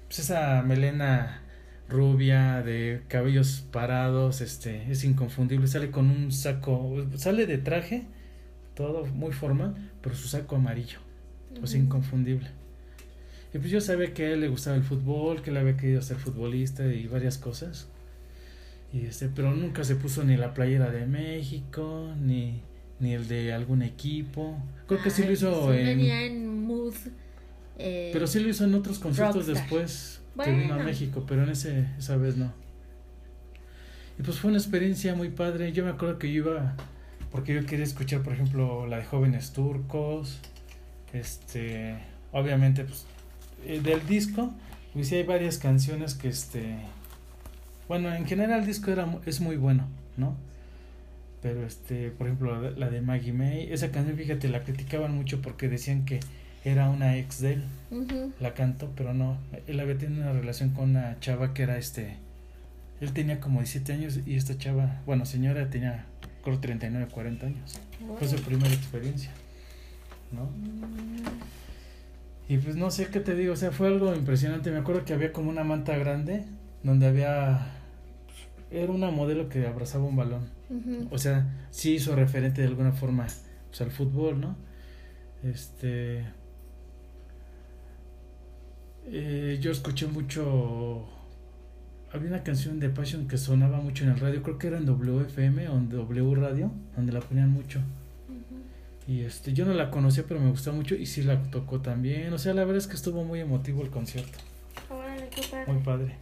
[0.08, 1.42] pues esa melena
[1.88, 8.04] rubia de cabellos parados, este, es inconfundible, sale con un saco, sale de traje,
[8.76, 10.98] todo muy formal, pero su saco amarillo,
[11.58, 12.48] pues inconfundible.
[13.52, 16.02] Y pues yo sabía que a él le gustaba el fútbol, que él había querido
[16.02, 17.88] ser futbolista y varias cosas.
[18.92, 22.60] Y este, pero nunca se puso ni la playera de México, ni,
[23.00, 24.62] ni el de algún equipo.
[24.86, 26.00] Creo que sí lo hizo en
[27.78, 31.50] eh, pero sí lo hizo en otros conciertos después que vino a México, pero en
[31.50, 32.52] ese esa vez no.
[34.18, 35.72] Y pues fue una experiencia muy padre.
[35.72, 36.74] Yo me acuerdo que yo iba
[37.30, 40.40] porque yo quería escuchar, por ejemplo, la de Jóvenes Turcos.
[41.12, 41.96] Este,
[42.32, 43.06] obviamente pues
[43.64, 44.52] eh, del disco,
[44.92, 46.76] pues sí hay varias canciones que este
[47.88, 49.86] bueno, en general el disco era es muy bueno,
[50.16, 50.36] ¿no?
[51.40, 55.68] Pero este, por ejemplo, la de Maggie May, esa canción, fíjate, la criticaban mucho porque
[55.68, 56.18] decían que
[56.64, 57.64] era una ex de él.
[58.40, 59.38] La cantó, pero no.
[59.68, 62.16] Él había tenido una relación con una chava que era este.
[63.00, 66.06] Él tenía como 17 años y esta chava, bueno, señora tenía,
[66.46, 67.80] creo, 39, 40 años.
[68.18, 69.32] Fue su primera experiencia,
[70.30, 70.44] ¿no?
[70.44, 71.24] Mm.
[72.48, 74.70] Y pues no sé qué te digo, o sea, fue algo impresionante.
[74.70, 76.44] Me acuerdo que había como una manta grande
[76.84, 77.72] donde había.
[78.70, 80.48] Era una modelo que abrazaba un balón.
[81.10, 83.26] O sea, sí hizo referente de alguna forma
[83.68, 84.56] pues, al fútbol, ¿no?
[85.42, 86.24] Este.
[89.06, 91.08] Eh, yo escuché mucho.
[92.16, 94.86] Había una canción de Passion que sonaba mucho en el radio, creo que era en
[94.86, 97.80] WFM o en W Radio, donde la ponían mucho.
[99.06, 102.32] Y este, yo no la conocía, pero me gustó mucho y sí la tocó también.
[102.32, 104.38] O sea, la verdad es que estuvo muy emotivo el concierto.
[105.66, 106.16] Muy padre.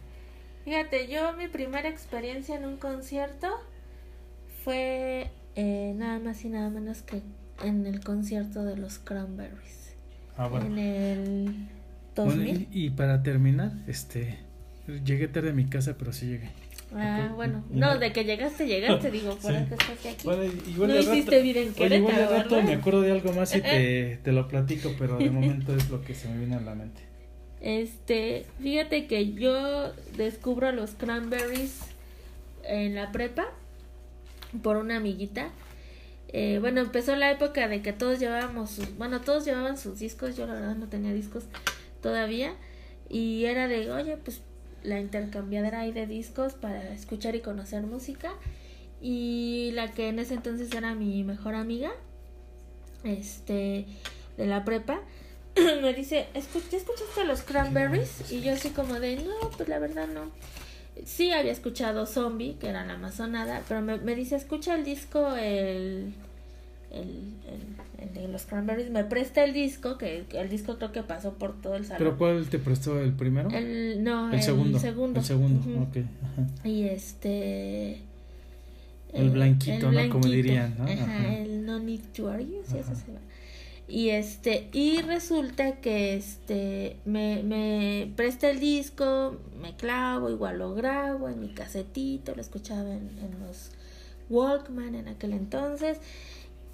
[0.65, 3.47] Fíjate, yo mi primera experiencia en un concierto
[4.63, 7.21] fue eh, nada más y nada menos que
[7.63, 9.95] en el concierto de los Cranberries.
[10.37, 10.65] Ah, bueno.
[10.65, 11.55] En el
[12.15, 12.67] 2000.
[12.71, 14.44] y, para terminar, este,
[14.87, 16.49] llegué tarde a mi casa, pero sí llegué.
[16.93, 20.23] Ah, bueno, no, de que llegaste, llegaste, digo, por eso estás aquí.
[20.23, 23.33] Bueno, igual no hiciste rato, vida en Querétaro, igual de rato me acuerdo de algo
[23.33, 26.55] más y te, te lo platico, pero de momento es lo que se me viene
[26.55, 27.01] a la mente.
[27.61, 31.79] Este, fíjate que yo descubro los cranberries
[32.63, 33.47] en la prepa
[34.61, 35.49] por una amiguita.
[36.29, 40.35] Eh, bueno, empezó la época de que todos llevábamos sus, bueno, todos llevaban sus discos,
[40.37, 41.45] yo la verdad no tenía discos
[42.01, 42.53] todavía
[43.09, 44.41] y era de, oye, pues
[44.85, 48.31] la intercambiadera ahí de discos para escuchar y conocer música
[49.01, 51.91] y la que en ese entonces era mi mejor amiga,
[53.03, 53.85] este,
[54.37, 54.99] de la prepa,
[55.81, 58.31] me dice, "Escu- ¿ya escuchaste los cranberries?
[58.31, 60.31] Y yo así como de, no, pues la verdad no.
[61.05, 65.35] Sí había escuchado Zombie, que era la amazonada, pero me, me dice, escucha el disco,
[65.35, 66.13] el,
[66.91, 67.33] el,
[67.99, 71.33] el, el de los cranberries, me presta el disco, que, el disco creo que pasó
[71.33, 71.97] por todo el salón.
[71.99, 73.49] ¿Pero cuál te prestó el primero?
[73.49, 74.79] el, no, El segundo.
[74.79, 75.19] segundo.
[75.19, 75.83] El segundo, Ujú.
[75.83, 75.97] ok.
[76.23, 76.67] Ajá.
[76.67, 78.01] Y este...
[79.13, 80.09] El blanquito, ¿no?
[80.09, 80.83] Como dirían, ¿no?
[80.83, 81.37] Ajá, Ajá.
[81.37, 82.95] el no need to argue, sí, eso Ajá.
[82.95, 83.19] se va.
[83.87, 90.73] Y este, y resulta que este, me, me presta el disco, me clavo, igual lo
[90.73, 93.69] grabo en mi casetito, lo escuchaba en, en los
[94.29, 95.99] Walkman en aquel entonces,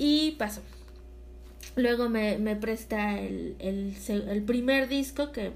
[0.04, 0.62] y pasó.
[1.76, 5.52] Luego me, me presta el, el, el primer disco que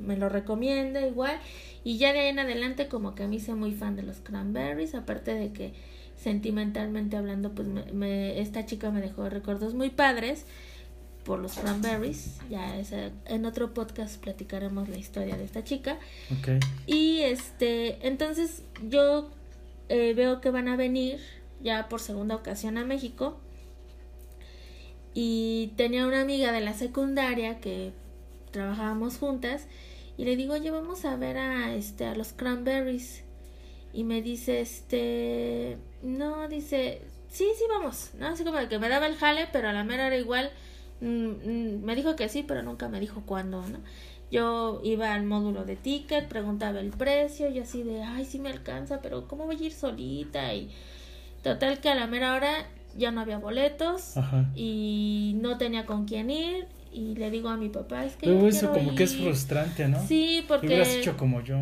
[0.00, 1.36] me lo recomienda igual.
[1.82, 4.18] Y ya de ahí en adelante como que a mí soy muy fan de los
[4.18, 5.72] cranberries, aparte de que
[6.16, 10.44] sentimentalmente hablando, pues me, me- esta chica me dejó recuerdos muy padres
[11.24, 12.38] por los cranberries.
[12.48, 15.98] Ya esa- en otro podcast platicaremos la historia de esta chica.
[16.86, 19.28] Y este, entonces yo
[19.88, 21.18] eh, veo que van a venir
[21.64, 23.40] ya por segunda ocasión a México.
[25.14, 27.92] Y tenía una amiga de la secundaria que
[28.52, 29.66] trabajábamos juntas.
[30.16, 33.24] Y le digo, oye, vamos a ver a este a los cranberries.
[33.92, 38.10] Y me dice, este, no, dice, sí, sí, vamos.
[38.18, 40.50] No, así como que me daba el jale, pero a la mera era igual.
[41.00, 43.78] mm, mm, me dijo que sí, pero nunca me dijo cuándo, ¿no?
[44.30, 48.50] Yo iba al módulo de ticket, preguntaba el precio y así de, ay, sí me
[48.50, 50.52] alcanza, pero ¿cómo voy a ir solita?
[50.54, 50.70] Y
[51.44, 54.46] total que a la mera hora ya no había boletos Ajá.
[54.56, 58.48] y no tenía con quién ir y le digo a mi papá, es que Luego
[58.48, 59.22] eso como que es ir".
[59.24, 60.04] frustrante, ¿no?
[60.06, 61.00] Sí, Lo hubieras porque...
[61.00, 61.56] hecho como yo.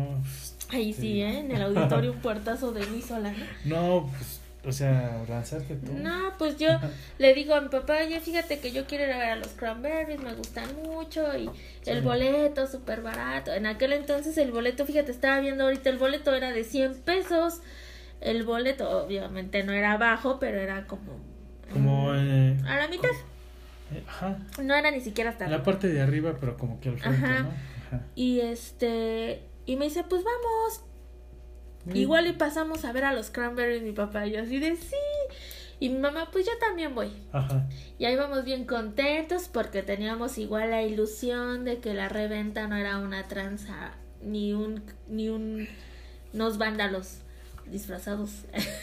[0.69, 1.39] Ahí sí, ¿eh?
[1.39, 3.45] En el auditorio un puertazo de mí sola, ¿no?
[3.65, 5.91] No, pues, o sea, lanzarte tú.
[5.93, 6.69] No, pues yo
[7.17, 9.49] le digo a mi papá, oye, fíjate que yo quiero ir a ver a los
[9.49, 11.49] cranberries, me gustan mucho y
[11.85, 13.51] el boleto súper barato.
[13.53, 17.59] En aquel entonces el boleto, fíjate, estaba viendo ahorita, el boleto era de 100 pesos.
[18.23, 21.19] El boleto obviamente no era bajo, pero era como...
[21.71, 23.09] Como eh, a la mitad.
[23.91, 24.37] eh, ajá.
[24.61, 27.39] No era ni siquiera hasta la parte de arriba, pero como que al frente, Ajá.
[27.41, 27.49] ¿no?
[27.87, 28.05] Ajá.
[28.15, 29.43] Y este...
[29.65, 30.83] Y me dice, pues vamos,
[31.85, 34.75] Muy Igual y pasamos a ver a los cranberries, mi papá y yo así de
[34.75, 34.95] sí.
[35.79, 37.11] Y mi mamá, pues yo también voy.
[37.33, 37.67] Ajá.
[37.99, 42.77] Y ahí vamos bien contentos porque teníamos igual la ilusión de que la reventa no
[42.77, 45.67] era una tranza ni un ni un
[46.33, 47.22] unos vándalos
[47.67, 48.29] disfrazados.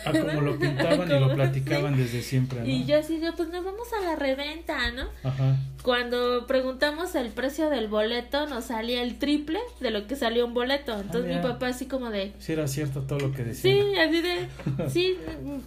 [0.05, 2.66] Ah, como lo pintaban y lo platicaban desde siempre, ¿no?
[2.66, 5.09] Y yo así de, pues nos vamos a la reventa, ¿no?
[5.23, 5.57] Ajá.
[5.83, 10.55] Cuando preguntamos el precio del boleto, nos salía el triple de lo que salió un
[10.55, 10.93] boleto.
[10.93, 11.43] Entonces mi mira.
[11.43, 13.77] papá así como de, Sí era cierto todo lo que decían.
[13.87, 14.49] Sí, así de,
[14.90, 15.16] sí,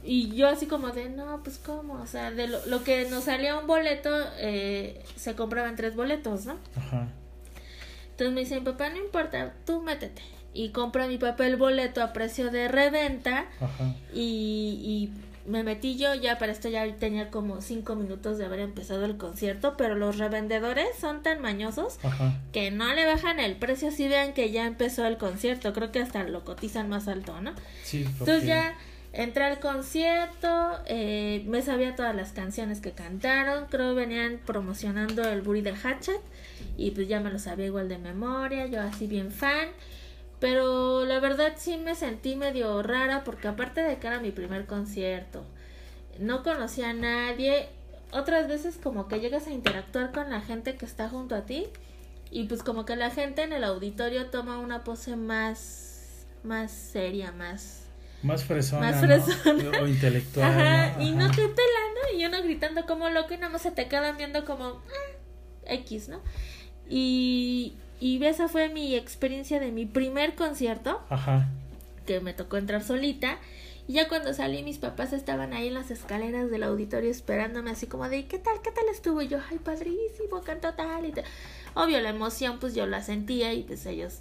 [0.04, 3.24] y yo así como de, no, pues cómo, o sea, de lo, lo que nos
[3.26, 6.58] salía un boleto, eh, se compraban tres boletos, ¿no?
[6.76, 7.08] Ajá.
[8.12, 10.22] Entonces me dice, mi papá, no importa, tú métete.
[10.54, 13.96] Y compra mi papá el boleto a precio de reventa Ajá.
[14.14, 18.60] y, y me metí yo, ya para esto ya tenía como cinco minutos de haber
[18.62, 22.40] empezado el concierto, pero los revendedores son tan mañosos Ajá.
[22.54, 26.00] que no le bajan el precio si vean que ya empezó el concierto, creo que
[26.00, 27.54] hasta lo cotizan más alto, ¿no?
[27.84, 28.32] Sí, porque...
[28.32, 28.76] Entonces ya
[29.12, 35.42] entré al concierto, eh, me sabía todas las canciones que cantaron, creo venían promocionando el
[35.42, 36.22] Buri de Hatchet
[36.78, 39.68] y pues ya me lo sabía igual de memoria, yo así bien fan,
[40.44, 44.66] pero la verdad sí me sentí medio rara porque aparte de que era mi primer
[44.66, 45.46] concierto,
[46.20, 47.70] no conocía a nadie,
[48.12, 51.68] otras veces como que llegas a interactuar con la gente que está junto a ti
[52.30, 57.32] y pues como que la gente en el auditorio toma una pose más más seria,
[57.32, 57.84] más
[58.22, 59.08] Más fresona, Más ¿no?
[59.08, 59.82] fresona.
[59.82, 61.04] O intelectual, Ajá, ¿no?
[61.06, 62.20] y no te pelan, ¿no?
[62.20, 65.16] Y uno gritando como loco y nada más se te quedan viendo como "Ah",
[65.68, 66.20] X, ¿no?
[66.90, 71.48] Y, y esa fue mi experiencia de mi primer concierto, Ajá.
[72.06, 73.38] que me tocó entrar solita.
[73.88, 77.88] Y ya cuando salí, mis papás estaban ahí en las escaleras del auditorio esperándome, así
[77.88, 78.62] como de, ¿qué tal?
[78.62, 79.22] ¿Qué tal estuvo?
[79.22, 81.24] Y yo, ay, padrísimo, cantó tal y tal.
[81.76, 84.20] Obvio, la emoción, pues yo la sentía y pues ellos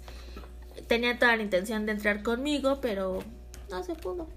[0.87, 3.19] tenía toda la intención de entrar conmigo, pero
[3.69, 4.29] no se pudo.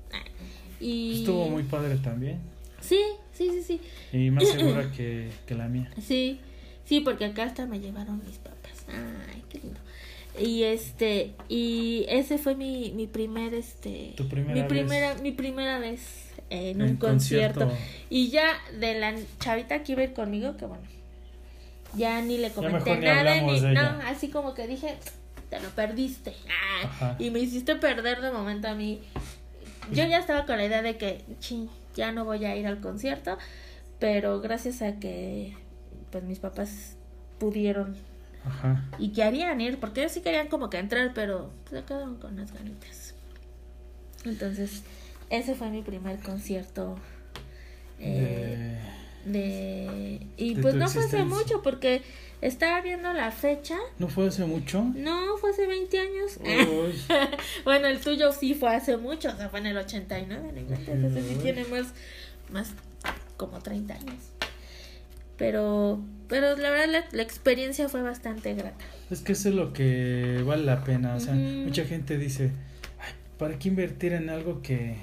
[0.80, 1.20] Y...
[1.20, 2.40] Estuvo muy padre también.
[2.80, 3.00] Sí,
[3.32, 3.80] sí, sí, sí.
[4.12, 5.88] Y más segura que, que la mía.
[6.02, 6.40] Sí,
[6.84, 8.55] sí, porque acá hasta me llevaron mis papás.
[8.88, 9.80] Ay, qué lindo.
[10.38, 14.68] Y este, y ese fue mi, mi primer, este, Tu primera mi vez.
[14.68, 17.60] primera, mi primera vez en un concierto.
[17.60, 17.86] concierto.
[18.10, 20.84] Y ya de la chavita que iba a ir conmigo, que bueno,
[21.94, 24.96] ya ni le comenté ni nada, ni, no, así como que dije,
[25.48, 26.34] te lo perdiste.
[27.00, 29.00] Ah, y me hiciste perder de momento a mí.
[29.92, 32.80] Yo ya estaba con la idea de que, ching, ya no voy a ir al
[32.80, 33.38] concierto,
[33.98, 35.56] pero gracias a que,
[36.10, 36.96] pues mis papás
[37.38, 37.96] pudieron
[38.46, 38.84] Ajá.
[38.98, 42.52] y querían ir, porque ellos sí querían como que entrar, pero se quedaron con las
[42.52, 43.14] ganitas.
[44.24, 44.82] Entonces,
[45.30, 46.96] ese fue mi primer concierto.
[47.98, 48.78] eh,
[49.24, 50.20] de...
[50.36, 52.02] Y de pues no fue hace mucho, porque
[52.40, 53.76] estaba viendo la fecha.
[53.98, 54.82] ¿No fue hace mucho?
[54.94, 56.38] No, fue hace 20 años.
[57.64, 60.88] Bueno, el tuyo sí fue hace mucho, o sea, fue en el 89, no inventes,
[61.04, 61.86] ese sí tiene más,
[62.50, 62.70] más
[63.36, 64.14] como 30 años.
[65.36, 68.84] Pero, pero la verdad la, la experiencia fue bastante grata.
[69.10, 71.14] Es que eso es lo que vale la pena.
[71.14, 72.50] O sea, mucha gente dice,
[73.00, 74.96] "Ay, ¿para qué invertir en algo que,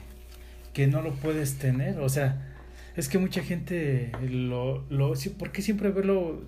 [0.73, 1.99] que no lo puedes tener?
[1.99, 2.53] O sea,
[2.95, 6.41] es que mucha gente lo, lo ¿por qué siempre verlo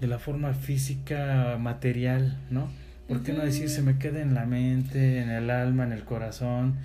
[0.00, 2.68] de la forma física, material, ¿no?
[3.08, 6.04] ¿Por qué no decir se me queda en la mente, en el alma, en el
[6.04, 6.76] corazón?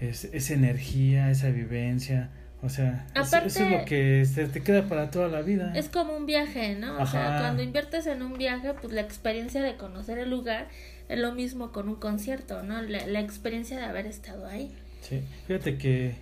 [0.00, 2.30] Es, esa energía, esa vivencia.
[2.62, 5.72] O sea, es- eso es Aparte- lo que se te queda para toda la vida.
[5.74, 7.00] Es como un viaje, ¿no?
[7.00, 10.68] O sea, cuando inviertes en un viaje, pues la experiencia de conocer el lugar
[11.08, 12.82] es lo mismo con un concierto, ¿no?
[12.82, 14.70] La, la experiencia de haber estado ahí.
[15.00, 16.14] Sí, fíjate que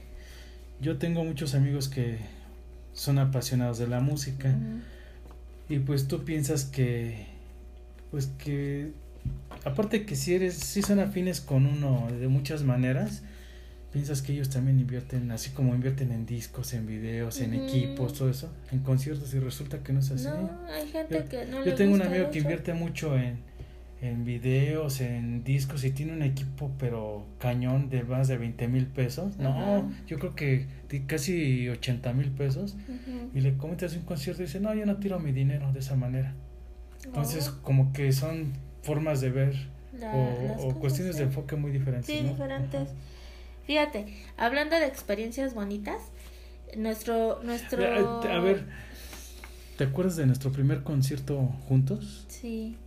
[0.81, 2.18] yo tengo muchos amigos que
[2.92, 4.55] son apasionados de la música
[5.68, 7.27] y pues tú piensas que
[8.11, 8.92] pues que
[9.64, 13.22] aparte que si eres si son afines con uno de muchas maneras
[13.92, 18.29] piensas que ellos también invierten así como invierten en discos, en videos, en equipos, todo
[18.31, 20.24] eso, en conciertos y resulta que no es así.
[20.27, 23.38] No, hay gente Yo- que no Yo le tengo un amigo que invierte mucho en,
[24.03, 28.87] en videos, en discos y tiene un equipo pero cañón de más de 20 mil
[28.87, 29.38] pesos.
[29.38, 30.66] No, yo creo que
[31.07, 32.74] casi 80 mil pesos.
[32.88, 33.31] Ujú.
[33.35, 35.96] Y le comentas un concierto y dice, no, yo no tiro mi dinero de esa
[35.96, 36.35] manera.
[37.05, 39.55] Entonces No, como que son formas de ver
[39.98, 40.14] la-
[40.59, 42.07] o, cuestiones de enfoque muy diferentes.
[42.14, 42.29] Sí, ¿no?
[42.31, 42.90] diferentes.
[43.68, 44.07] Fíjate,
[44.38, 46.00] hablando de experiencias bonitas,
[46.74, 47.85] nuestro, nuestro...
[47.85, 48.64] A, a ver,
[49.76, 51.37] ¿te acuerdas de nuestro primer concierto
[51.68, 52.24] juntos?
[52.28, 52.78] Sí,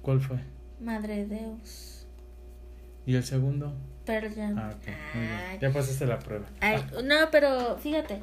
[0.00, 0.38] ¿Cuál fue?
[0.80, 2.06] Madre Deus,
[3.04, 3.74] ¿Y el segundo?
[4.06, 4.56] Pearl Jam.
[4.58, 4.72] Ah.
[5.14, 6.46] Ay, Ya pasaste la prueba.
[6.60, 7.02] ay, Ah.
[7.04, 8.20] no, pero fíjate,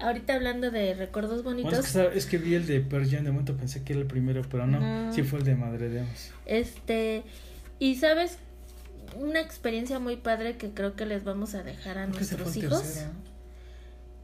[0.00, 3.10] ahorita hablando de recuerdos Bueno, bonitos, es, que, sabe- es que vi el de Pearl
[3.10, 5.12] Jam, de momento pensé que era el primero, pero no, No.
[5.12, 6.06] sí fue el de Madre Dios.
[6.46, 7.24] este,
[7.80, 8.38] y sabes,
[9.16, 13.06] una experiencia muy padre que creo que les vamos a dejar a que nuestros hijos.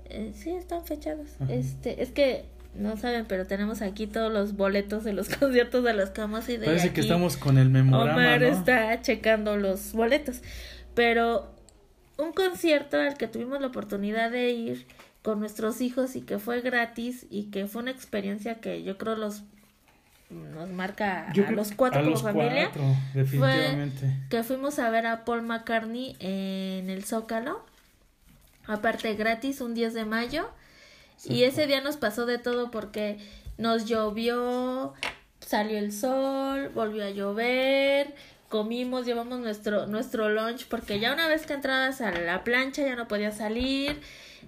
[0.06, 1.28] Eh, sí, están fechados.
[1.40, 1.52] Ajá.
[1.52, 2.44] Este, es que
[2.74, 6.48] no saben, pero tenemos aquí todos los boletos de los conciertos de los que vamos
[6.48, 6.62] a ir.
[6.62, 8.46] y Parece que aquí estamos con el memorama, Omar ¿no?
[8.46, 10.42] está checando los boletos.
[10.94, 11.52] Pero
[12.18, 14.86] un concierto al que tuvimos la oportunidad de ir
[15.22, 19.16] con nuestros hijos y que fue gratis y que fue una experiencia que yo creo
[19.16, 19.42] los
[20.30, 22.84] nos marca Yo a los cuatro a como los familia cuatro,
[23.14, 24.16] definitivamente.
[24.28, 27.64] que fuimos a ver a Paul McCartney en el Zócalo
[28.66, 30.48] aparte gratis un 10 de mayo
[31.24, 33.18] y ese día nos pasó de todo porque
[33.56, 34.92] nos llovió,
[35.40, 38.14] salió el sol, volvió a llover,
[38.48, 42.96] comimos, llevamos nuestro nuestro lunch porque ya una vez que entrabas a la plancha ya
[42.96, 44.00] no podías salir,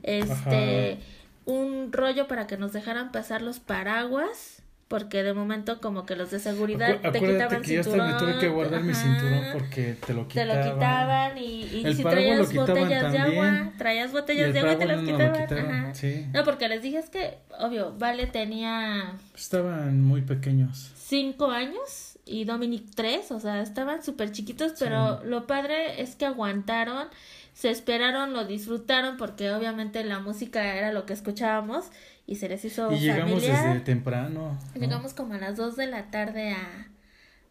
[0.02, 1.02] este Ajá.
[1.46, 4.57] un rollo para que nos dejaran pasar los paraguas
[4.88, 8.12] porque de momento como que los de seguridad Acu- te quitaban que yo hasta cinturón,
[8.12, 10.66] me tuve que guardar mi cinturón porque te lo te quitaban.
[10.68, 14.72] lo quitaban y, y El si traías botellas de agua, traías botellas el de agua
[14.72, 15.46] y te las no quitaban.
[15.46, 15.94] quitaron, ajá.
[15.94, 16.26] sí.
[16.32, 20.90] No, porque les dije es que, obvio, Vale tenía Estaban muy pequeños.
[20.96, 26.26] cinco años y Dominic tres, o sea, estaban súper chiquitos, pero lo padre es que
[26.26, 27.08] aguantaron,
[27.54, 31.86] se esperaron, lo disfrutaron, porque obviamente la música era lo que escuchábamos
[32.28, 33.68] y se les hizo y llegamos familiar.
[33.70, 34.58] desde temprano.
[34.74, 34.80] ¿no?
[34.80, 36.86] Llegamos como a las dos de la tarde a,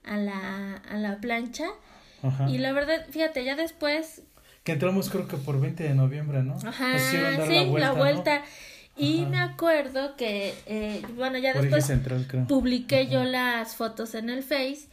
[0.05, 1.65] a, la, a la plancha
[2.21, 2.47] Ajá.
[2.47, 4.21] y la verdad, fíjate, ya después
[4.63, 6.53] Que entramos creo que por 20 de noviembre, ¿no?
[6.63, 8.43] Ajá, Nos dar sí, la vuelta.
[8.95, 9.29] Y Ajá.
[9.29, 14.43] me acuerdo que, eh, bueno, ya Por después central, publiqué yo las fotos en el
[14.43, 14.87] Face,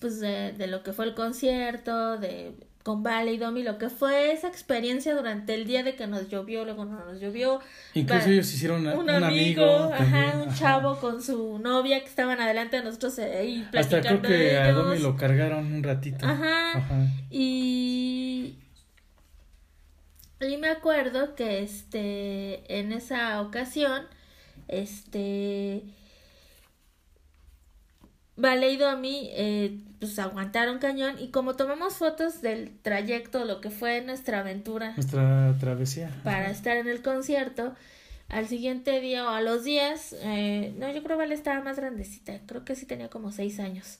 [0.00, 3.90] pues de, de lo que fue el concierto, de con Vale y Domi lo que
[3.90, 7.60] fue esa experiencia durante el día de que nos llovió, luego no nos llovió.
[7.92, 9.92] Incluso ellos hicieron una- un, un, amigo, amigo.
[9.94, 10.54] ajá, un ajá.
[10.58, 14.44] chavo con su novia que estaban adelante de nosotros eh, ahí Hasta platicando creo que
[14.44, 14.72] de a.
[14.72, 16.24] Domi lo cargaron un ratito.
[16.26, 16.78] Ajá.
[16.78, 17.06] Ajá.
[17.30, 18.56] Y
[20.40, 24.04] y me acuerdo que este en esa ocasión
[24.68, 25.82] este
[28.40, 33.70] Vale y Domi eh, pues aguantaron cañón y como tomamos fotos del trayecto, lo que
[33.70, 36.10] fue nuestra aventura Nuestra travesía.
[36.24, 36.50] para Ajá.
[36.50, 37.74] estar en el concierto,
[38.28, 41.76] al siguiente día o a los días, eh, no, yo creo que Vale estaba más
[41.76, 43.98] grandecita, creo que sí tenía como seis años,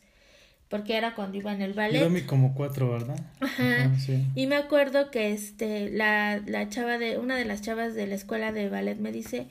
[0.69, 2.01] porque era cuando iba en el Y ballet.
[2.05, 3.19] Domi como cuatro, ¿verdad?
[3.41, 3.95] Ajá.
[3.99, 4.25] sí.
[4.37, 8.15] Y me acuerdo que este la, la chava de una de las chavas de la
[8.15, 9.49] escuela de ballet me dice,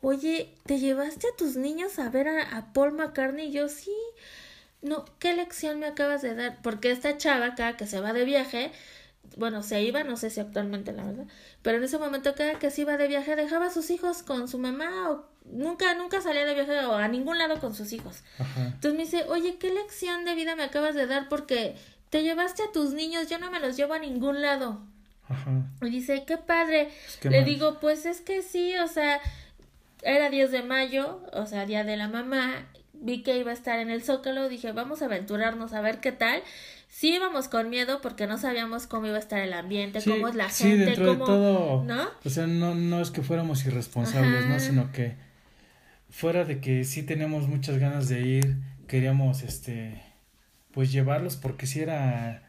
[0.00, 3.92] "Oye, ¿te llevaste a tus niños a ver a, a Paul McCartney?" Y yo, "Sí."
[4.80, 6.58] No, ¿qué lección me acabas de dar?
[6.62, 8.70] Porque esta chava cada que se va de viaje,
[9.36, 11.26] bueno, se iba, no sé si actualmente la verdad,
[11.62, 14.46] pero en ese momento cada que se iba de viaje dejaba a sus hijos con
[14.46, 18.22] su mamá o nunca nunca salía de viaje o a ningún lado con sus hijos.
[18.38, 18.66] Ajá.
[18.66, 21.28] Entonces me dice, oye, ¿qué lección de vida me acabas de dar?
[21.28, 21.74] Porque
[22.10, 24.80] te llevaste a tus niños, yo no me los llevo a ningún lado.
[25.28, 25.50] Ajá.
[25.82, 26.88] Y dice, qué padre.
[27.20, 27.44] qué Le mal.
[27.46, 29.20] digo, pues es que sí, o sea,
[30.02, 32.66] era 10 de mayo, o sea, día de la mamá.
[33.00, 36.10] Vi que iba a estar en el Zócalo, dije, vamos a aventurarnos a ver qué
[36.10, 36.42] tal.
[36.88, 40.26] Sí íbamos con miedo porque no sabíamos cómo iba a estar el ambiente, Sí, cómo
[40.26, 41.26] es la sí, gente, dentro cómo...
[41.26, 41.84] de todo.
[41.84, 42.08] ¿no?
[42.24, 44.54] O sea, no, no es que fuéramos irresponsables, Ajá.
[44.54, 44.58] ¿no?
[44.58, 45.16] Sino que
[46.10, 48.56] fuera de que sí teníamos muchas ganas de ir,
[48.88, 50.02] queríamos, este,
[50.72, 52.47] pues llevarlos porque sí era,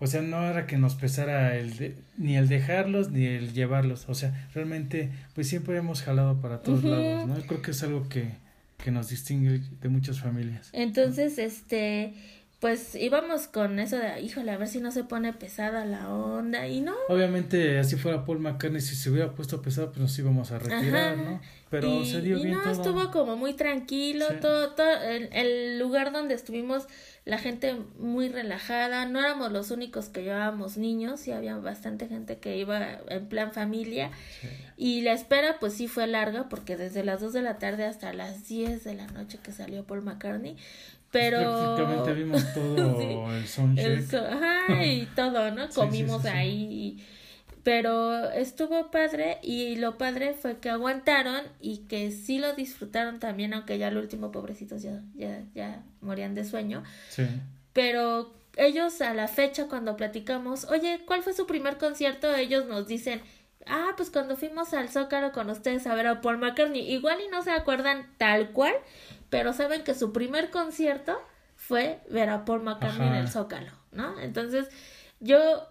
[0.00, 4.08] o sea, no era que nos pesara el de- ni el dejarlos ni el llevarlos,
[4.08, 7.34] o sea, realmente, pues siempre hemos jalado para todos lados, ¿no?
[7.46, 8.28] Creo que es algo que,
[8.82, 10.70] que nos distingue de muchas familias.
[10.72, 12.14] Entonces, este,
[12.60, 16.66] pues íbamos con eso de, híjole, a ver si no se pone pesada la onda.
[16.66, 20.50] Y no, Obviamente, así fuera Paul McCartney, si se hubiera puesto pesado, pues nos íbamos
[20.50, 21.22] a retirar, Ajá.
[21.22, 21.40] ¿no?
[21.70, 22.72] Pero y, se dio y bien no, todo.
[22.72, 24.34] estuvo como muy tranquilo, Sí.
[24.40, 26.86] todo, todo, el, el lugar donde estuvimos,
[27.26, 32.38] la gente muy relajada, no éramos los únicos que llevábamos niños, y había bastante gente
[32.38, 34.48] que iba en plan familia, Sí.
[34.78, 38.12] y la espera pues sí fue larga, porque desde las 2 de la tarde hasta
[38.14, 40.56] las 10 de la noche que salió Paul McCartney,
[41.10, 41.38] pero...
[41.76, 43.34] Prácticamente vimos todo Sí.
[43.36, 44.12] el soundcheck.
[44.12, 45.66] El ajá, y todo, ¿no?
[45.68, 47.06] Sí, Comimos sí, ahí.
[47.64, 53.52] Pero estuvo padre y lo padre fue que aguantaron y que sí lo disfrutaron también,
[53.52, 56.82] aunque ya el último pobrecitos ya, ya, ya morían de sueño.
[57.10, 57.26] Sí.
[57.74, 62.34] Pero ellos a la fecha cuando platicamos, oye, ¿cuál fue su primer concierto?
[62.34, 63.20] Ellos nos dicen,
[63.66, 66.90] ah, pues cuando fuimos al Zócalo con ustedes a ver a Paul McCartney.
[66.90, 68.72] Igual y no se acuerdan tal cual,
[69.30, 71.18] pero saben que su primer concierto
[71.56, 74.18] fue ver a Paul McCartney en el Zócalo, ¿no?
[74.20, 74.68] Entonces,
[75.20, 75.66] yo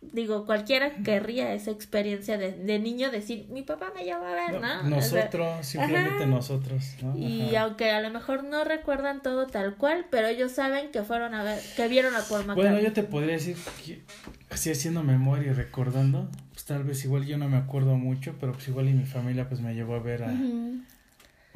[0.00, 4.60] digo, cualquiera querría esa experiencia de, de niño decir, mi papá me llevó a ver,
[4.60, 4.96] ¿no?
[4.96, 6.26] O sea, Nosotros, simplemente ajá.
[6.26, 7.16] nosotros, ¿no?
[7.16, 7.64] y Ajá.
[7.64, 11.42] aunque a lo mejor no recuerdan todo tal cual, pero ellos saben que fueron a
[11.42, 12.70] ver, que vieron a Paul McCartney.
[12.70, 14.02] Bueno, yo te podría decir que
[14.50, 18.52] así haciendo memoria y recordando, pues tal vez igual yo no me acuerdo mucho, pero
[18.52, 20.32] pues igual y mi familia pues me llevó a ver a,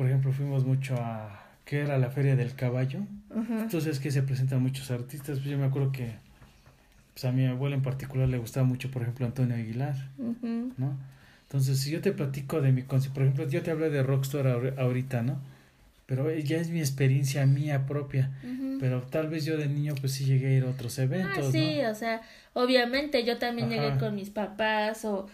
[0.03, 1.97] por ejemplo, fuimos mucho a, ¿qué era?
[1.97, 3.03] La Feria del Caballo.
[3.31, 3.53] ujú.
[3.61, 6.17] Entonces que se presentan muchos artistas, pues yo me acuerdo que
[7.15, 9.95] pues a mi abuela en particular le gustaba mucho, por ejemplo, Antonio Aguilar.
[10.77, 10.97] ¿no?
[11.45, 14.47] Entonces, si yo te platico de mi concierto, por ejemplo, yo te hablé de Rockstar
[14.47, 15.39] ahor- ahorita, ¿no?
[16.07, 18.33] Pero eh, ya es mi experiencia mía propia.
[18.81, 21.53] Pero tal vez yo de niño, pues sí llegué a ir a otros eventos, Ah,
[21.53, 21.91] sí, ¿no?
[21.91, 22.23] o sea,
[22.55, 25.29] obviamente yo también llegué con mis papás o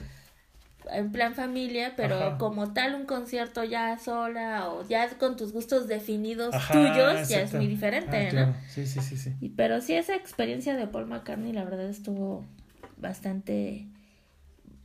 [0.93, 2.39] en plan familia, pero Ajá.
[2.39, 7.43] como tal un concierto ya sola o ya con tus gustos definidos Ajá, tuyos ya
[7.43, 8.31] es muy diferente, Ah, ¿no?
[8.31, 8.55] claro.
[8.69, 9.35] Sí, sí, sí, sí.
[9.41, 12.45] Y, pero sí, esa experiencia de Paul McCartney, la verdad, estuvo
[12.97, 13.87] bastante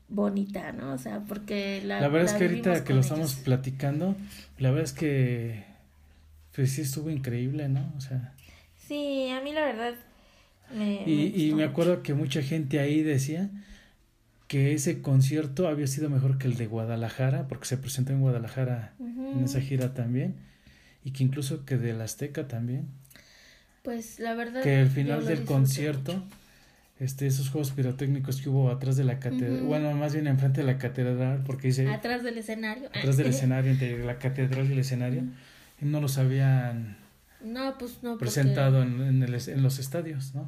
[0.09, 0.93] bonita, ¿no?
[0.93, 2.01] O sea, porque la.
[2.01, 4.15] La verdad es que ahorita que lo estamos platicando,
[4.57, 5.63] la verdad es que
[6.55, 7.91] pues sí estuvo increíble, ¿no?
[7.97, 8.33] O sea,
[8.77, 9.95] Sí, a mí la verdad.
[10.73, 13.49] Me, y, y gustó me acuerdo que mucha gente ahí decía
[14.53, 18.93] que ese concierto había sido mejor que el de Guadalajara, porque se presentó en Guadalajara
[18.99, 20.35] en esa gira también,
[21.03, 22.85] y que incluso que del Azteca también,
[23.81, 24.61] Pues la verdad.
[24.61, 26.25] que al final del concierto, mucho.
[26.99, 30.67] este, esos juegos pirotécnicos que hubo atrás de la catedral, bueno, más bien enfrente de
[30.67, 32.89] la catedral, porque dice Atrás del escenario.
[32.89, 35.23] atrás del escenario, entre la catedral y el escenario,
[35.81, 36.97] y no los habían
[37.43, 38.19] No, pues no.
[38.19, 40.47] presentado en, en, el es- en los estadios, ¿no?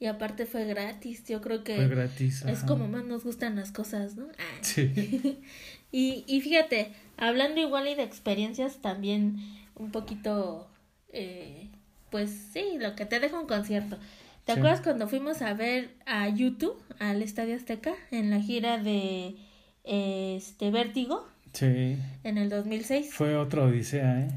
[0.00, 1.24] Y aparte fue gratis.
[1.26, 1.74] Yo creo que.
[1.76, 2.42] Fue gratis.
[2.46, 2.66] Es ajá.
[2.66, 4.26] como más nos gustan las cosas, ¿no?
[4.38, 4.58] Ah.
[4.62, 5.38] Sí.
[5.90, 9.38] Y, y fíjate, hablando igual y de experiencias, también
[9.74, 10.68] un poquito,
[11.14, 11.68] eh,
[12.10, 13.96] pues sí, lo que te deja un concierto.
[14.44, 14.58] ¿Te Sí.
[14.58, 19.36] acuerdas cuando fuimos a ver a YouTube al Estadio Azteca en la gira de
[19.84, 23.10] este Vértigo Sí, en el 2006?
[23.14, 24.28] fue otra odisea, ¿eh?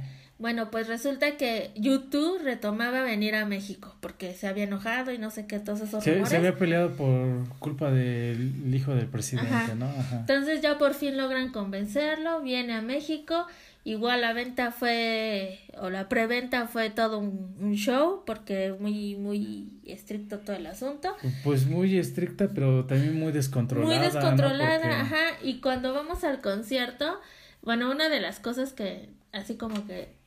[0.42, 5.30] Bueno, pues resulta que YouTube retomaba venir a México porque se había enojado y no
[5.30, 6.30] sé qué, todos esos Se, rumores.
[6.30, 9.76] se había peleado por culpa del hijo del presidente, Ajá.
[9.76, 9.86] ¿no?
[9.86, 10.18] Ajá.
[10.22, 13.46] Entonces ya por fin logran convencerlo, viene a México,
[13.84, 19.80] igual la venta fue, o la preventa fue todo un, un show, porque muy, muy
[19.86, 21.16] estricto todo el asunto.
[21.44, 23.88] Pues muy estricta, pero también muy descontrolada.
[23.96, 24.12] Muy ¿no?
[24.12, 27.20] descontrolada, Porque- ajá, y cuando vamos al concierto,
[27.62, 30.20] bueno, una de las cosas que, así como que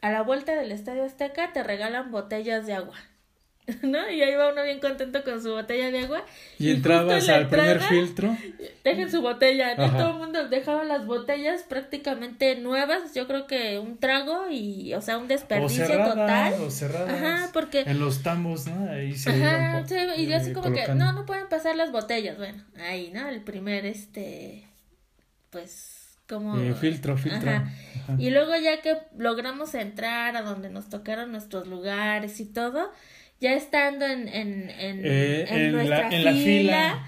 [0.00, 2.96] a la vuelta del Estadio Azteca te regalan botellas de agua.
[3.82, 4.10] ¿No?
[4.10, 6.24] Y ahí va uno bien contento con su botella de agua.
[6.58, 8.34] Y justo entrabas en al primer filtro.
[8.82, 9.90] Dejen su botella, ¿no?
[9.94, 13.12] Todo el mundo dejaba las botellas prácticamente nuevas.
[13.14, 16.54] Yo creo que un trago y, o sea, un O desperdicio total.
[16.62, 17.10] o cerradas.
[17.22, 18.90] Ajá, porque- En los tambos, ¿no?
[18.90, 21.92] Ahí se Ajá, sí, y yo así eh, como que, no, no pueden pasar las
[21.92, 22.38] botellas.
[22.38, 23.28] Bueno, ahí, ¿no?
[23.28, 24.66] El primer, este,
[25.50, 25.97] pues,
[26.28, 26.58] como...
[26.58, 27.50] Eh, filtro, filtro.
[27.50, 27.72] Ajá.
[28.02, 28.16] Ajá.
[28.18, 32.92] Y luego ya que logramos entrar a donde nos tocaron nuestros lugares y todo,
[33.40, 37.06] ya estando en, en, en, Eh, en en, nuestra la, en la fila.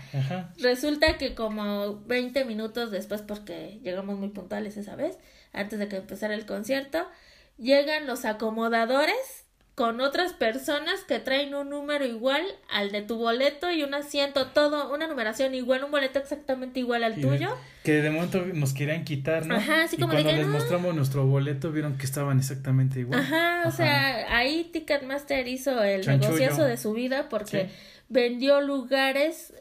[0.59, 5.19] Resulta que como 20 minutos después, porque llegamos muy puntuales esa vez,
[5.53, 7.07] antes de que empezara el concierto,
[7.59, 9.45] llegan los acomodadores
[9.75, 14.49] con otras personas que traen un número igual al de tu boleto y un asiento,
[14.49, 17.57] todo, una numeración igual, un boleto exactamente igual al Y tuyo.
[17.83, 19.55] que de momento nos querían quitar, ¿no?
[19.55, 20.53] Ajá, así y como cuando les no.
[20.53, 23.21] mostramos nuestro boleto, vieron que estaban exactamente igual.
[23.21, 23.71] Ajá, o Ajá.
[23.71, 26.29] sea, ahí Ticketmaster hizo el Chanchullo.
[26.33, 27.75] negociazo de su vida porque Sí.
[28.11, 29.55] vendió lugares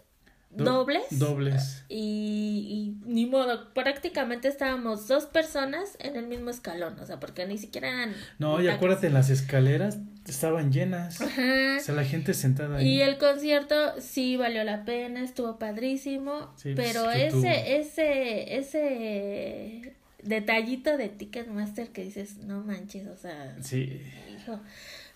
[0.52, 1.04] Do- dobles.
[1.12, 1.84] Dobles.
[1.90, 7.46] Y, y ni modo, prácticamente estábamos dos personas en el mismo escalón, o sea, porque
[7.46, 8.16] ni siquiera eran...
[8.40, 11.22] No, y acuérdate, las escaleras estaban llenas.
[11.22, 11.78] Ajá.
[11.78, 12.88] O sea, la gente sentada ahí.
[12.88, 17.12] Y el concierto sí valió la pena, estuvo padrísimo, Sí, pues, pero tuvo.
[17.12, 24.02] ese, ese, ese detallito de Ticketmaster que dices, no manches, o sea, Sí.
[24.36, 24.60] hijo.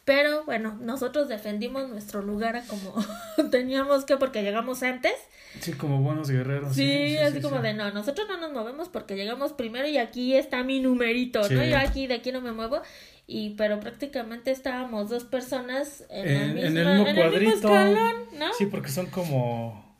[0.05, 2.93] Pero bueno, nosotros defendimos nuestro lugar a como
[3.51, 5.13] teníamos que porque llegamos antes.
[5.61, 6.75] Sí, como buenos guerreros.
[6.75, 7.61] Sí, así como sí.
[7.63, 11.41] de no, nosotros no nos movemos porque llegamos primero y aquí está mi numerito.
[11.47, 11.63] ¿no?
[11.63, 12.81] Yo aquí de aquí no me muevo.
[13.27, 17.39] Y pero prácticamente estábamos dos personas en, la En, misma, en el mismo en el
[17.41, 17.67] mismo cuadrito.
[17.69, 18.53] escalón, ¿no?
[18.55, 19.95] Sí, porque son como.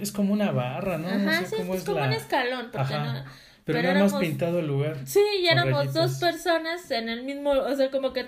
[0.00, 1.16] Es como una barra, ¿no?
[1.16, 2.06] no Ajá, sé sí, cómo es como la.
[2.08, 3.04] un escalón, porque Ajá.
[3.12, 3.24] no.
[3.64, 4.96] Pero, pero nada más éramos- pintado el lugar.
[5.06, 8.26] Sí, y éramos dos personas en el mismo, o sea, como que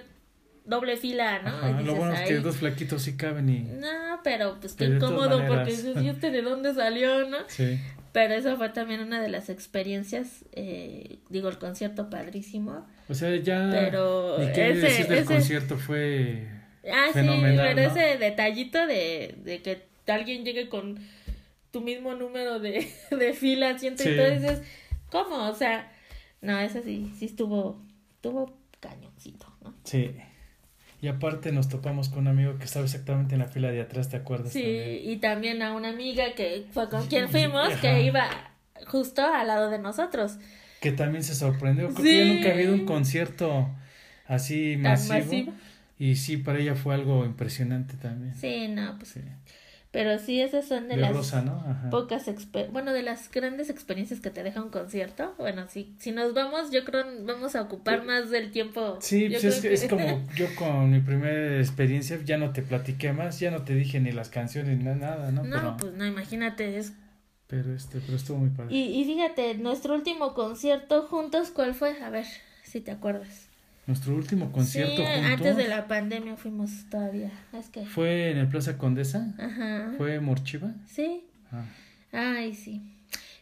[0.69, 1.49] doble fila, ¿no?
[1.49, 3.61] Ajá, lo bueno es que dos flaquitos sí caben y.
[3.61, 7.39] No, pero pues qué incómodo porque ¿y este de dónde salió, no?
[7.49, 7.81] Sí.
[8.13, 12.87] Pero eso fue también una de las experiencias, eh, digo, el concierto padrísimo.
[13.09, 13.69] O sea, ya.
[13.71, 16.49] Pero Ni qué ese- decir del ese- concierto fue.
[16.91, 17.95] Ah, Fenomenal, sí, pero ¿no?
[18.01, 20.99] ese detallito de, de que alguien llegue con
[21.71, 24.11] tu mismo número de, de fila, asiento Sí.
[24.11, 24.63] y todo, dices,
[25.11, 25.49] ¿cómo?
[25.51, 25.93] O sea,
[26.41, 27.79] no, ese sí, sí estuvo,
[28.15, 29.75] estuvo cañoncito, ¿no?
[29.85, 30.15] Sí.
[31.01, 34.09] Y aparte nos topamos con un amigo que estaba exactamente en la fila de atrás,
[34.09, 34.53] ¿te acuerdas?
[34.53, 35.01] Sí, también?
[35.11, 37.81] y también a una amiga que fue con quien fuimos, Ajá.
[37.81, 38.29] que iba
[38.87, 40.39] justo al lado de nosotros.
[40.81, 41.89] Que también se sorprendió.
[41.89, 42.03] Creo Sí.
[42.03, 43.69] que ella nunca ha habido un concierto
[44.27, 45.15] así masivo.
[45.19, 45.53] masivo.
[46.01, 48.35] Y sí, para ella fue algo impresionante también.
[48.35, 49.21] Sí, no, pues, Sí.
[49.91, 51.65] Pero sí, esas son de, De las Rosa, ¿no?
[51.67, 51.91] Ajá.
[51.91, 52.27] pocas,
[52.73, 55.35] bueno, de las grandes experiencias que te deja un concierto.
[55.39, 58.99] Bueno, si, si nos vamos, yo creo vamos a ocupar más del tiempo.
[59.01, 62.63] Sí, pues es, creo es que- como yo con mi primera experiencia ya no te
[62.63, 65.45] platiqué más, ya no te dije ni las canciones ni nada, ¿no?
[65.45, 66.77] No, pero, pues no, imagínate.
[66.79, 66.93] Es...
[67.47, 68.75] pero este, pero estuvo muy padre.
[68.75, 72.03] Y, y fíjate, nuestro último concierto juntos, ¿cuál fue?
[72.03, 72.27] A ver,
[72.63, 73.48] si te acuerdas.
[73.89, 77.33] Nuestro último concierto sí, juntos antes de la pandemia fuimos todavía.
[77.55, 77.87] Es que...
[77.87, 79.95] fue en el Plaza Condesa, Ajá.
[79.97, 80.75] fue Morchiva.
[80.87, 81.25] Sí.
[81.51, 81.65] Ah,
[82.13, 82.83] Ay, sí.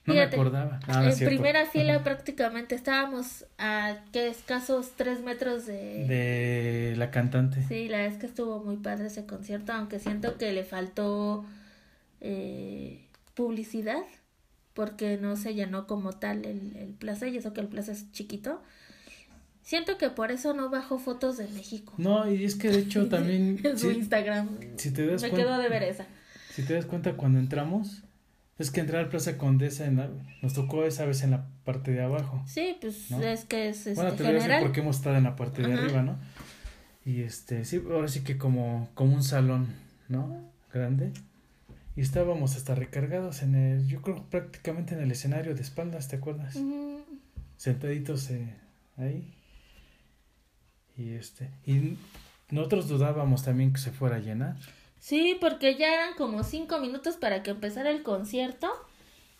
[0.04, 0.78] no me acordaba.
[0.86, 1.34] Ah, en cierto.
[1.34, 2.04] primera fila Ajá.
[2.04, 6.06] prácticamente estábamos a que escasos tres metros de...
[6.06, 7.64] de la cantante.
[7.66, 11.44] Sí, la verdad es que estuvo muy padre ese concierto, aunque siento que le faltó
[12.20, 14.04] eh, publicidad,
[14.74, 18.12] porque no se llenó como tal el, el plaza, y eso que el plaza es
[18.12, 18.62] chiquito.
[19.66, 23.08] Siento que por eso no bajó fotos de México No, y es que de hecho
[23.10, 24.48] también en su si, Instagram.
[24.76, 26.06] si te das Me cuenta, de ver esa.
[26.52, 28.04] si te das cuenta cuando entramos,
[28.58, 30.08] es que entrar al Plaza Condesa en la-
[30.40, 32.44] nos tocó esa vez en la parte de abajo.
[32.46, 33.20] Sí, pues ¿No?
[33.22, 34.62] es que es este, bueno, te voy a decir general.
[34.62, 35.82] porque hemos estado en la parte de Ajá.
[35.82, 36.16] arriba, ¿no?
[37.04, 39.66] Y este, sí, ahora sí que como, como un salón,
[40.08, 40.48] ¿no?
[40.72, 41.12] Grande.
[41.96, 46.16] Y estábamos hasta recargados en el, yo creo prácticamente en el escenario de espaldas, ¿te
[46.16, 46.56] acuerdas?
[47.56, 48.54] Sentaditos eh,
[48.96, 49.32] ahí.
[50.98, 51.96] Y este, y
[52.50, 54.56] nosotros dudábamos también que se fuera a llenar.
[55.00, 58.68] Sí, porque ya eran como cinco minutos para que empezara el concierto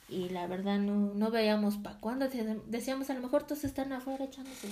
[0.08, 2.28] y la verdad no, no veíamos para cuándo.
[2.66, 4.68] Decíamos, a lo mejor todos están afuera echándose.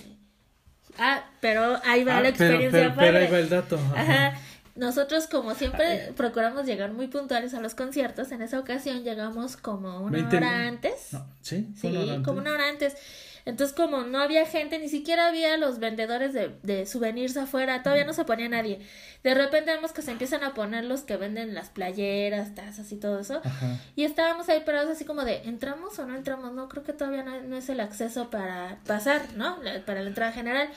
[0.98, 3.76] Ah, pero ahí va Ah, la experiencia pero, pero ahí va el dato.
[3.76, 4.00] ajá.
[4.28, 4.40] Ajá.
[4.76, 8.32] Nosotros, como siempre, procuramos llegar muy puntuales a los conciertos.
[8.32, 11.12] En esa ocasión llegamos como una 20 hora antes.
[11.12, 11.68] No, ¿Sí?
[11.76, 12.26] Sí, ¿Fue una hora antes?
[12.26, 12.94] como una hora antes.
[13.46, 18.06] Entonces, como no había gente, ni siquiera había los vendedores de, de souvenirs afuera, todavía
[18.06, 18.80] no se ponía nadie.
[19.22, 22.96] De repente vemos que se empiezan a poner los que venden las playeras, tazas y
[22.96, 23.42] todo eso.
[23.44, 23.78] Ajá.
[23.96, 26.52] Y estábamos ahí parados así como de, ¿entramos o no entramos?
[26.54, 29.62] No, creo que todavía no, no es el acceso para pasar, ¿no?
[29.62, 30.68] La- para la entrada general.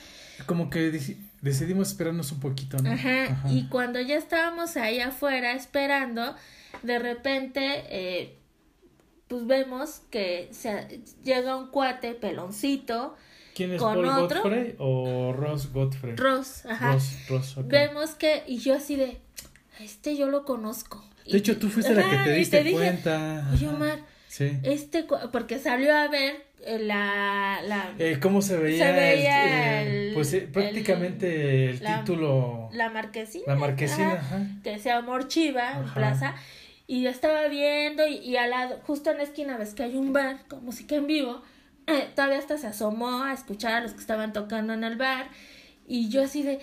[0.46, 2.92] Como que deci- decidimos esperarnos un poquito, ¿no?
[2.92, 3.38] Ajá.
[3.48, 6.36] Y cuando ya estábamos ahí afuera esperando,
[6.82, 8.37] de repente, eh,
[9.28, 13.14] pues vemos que se, llega un cuate peloncito,
[13.54, 14.42] ¿Quién es con Paul otro.
[14.42, 16.14] Godfrey o Ross Godfrey?
[16.16, 16.92] Ross, ajá.
[16.92, 17.66] Ross, Ross, ok.
[17.68, 19.18] Vemos que, y yo así de,
[19.80, 21.04] este yo lo conozco.
[21.24, 23.48] Y- De hecho, tú fuiste la que te diste cuenta.
[23.52, 23.68] Oye.
[23.68, 23.98] Omar,
[24.28, 24.52] Sí.
[24.62, 28.86] este, porque salió a ver eh, la, la, Eh, ¿Cómo se veía?
[28.86, 32.68] Se veía eh, el- pues eh, prácticamente el, la- título.
[32.72, 33.44] la marquesina.
[33.46, 34.46] La marquesina, ajá, ajá.
[34.64, 36.34] que decía Amor Chiva en plaza.
[36.88, 39.94] Y yo estaba viendo y, y al lado, justo en la esquina ves que hay
[39.96, 41.42] un bar con música en vivo.
[41.86, 45.28] Eh, todavía hasta se asomó a escuchar a los que estaban tocando en el bar.
[45.86, 46.58] Y yo así de,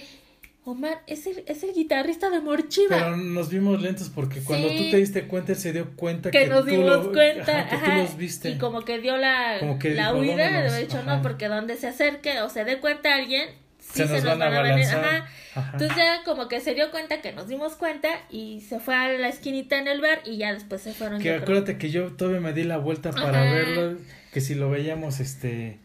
[0.63, 2.97] Omar, es el, es el guitarrista de Amor Chiva.
[2.97, 4.77] Pero nos vimos lentos porque cuando Sí.
[4.77, 7.59] tú te diste cuenta, él se dio cuenta que, que, nos tú dimos lo- cuenta
[7.59, 8.49] ajá, que ajá, tú los viste.
[8.49, 11.17] y como que dio la, que la dijo, huida de hecho ajá.
[11.17, 13.47] no porque donde se acerque o se dé cuenta alguien
[13.93, 15.27] sí se, nos van a ajá.
[15.55, 15.69] Ajá.
[15.73, 19.07] entonces ya como que se dio cuenta que nos dimos cuenta y se fue a
[19.13, 21.41] la esquinita en el bar y ya después se fueron Que creo.
[21.41, 23.53] acuérdate que yo todavía me di la vuelta para Ajá.
[23.53, 23.97] verlo,
[24.33, 25.79] que si lo veíamos, este,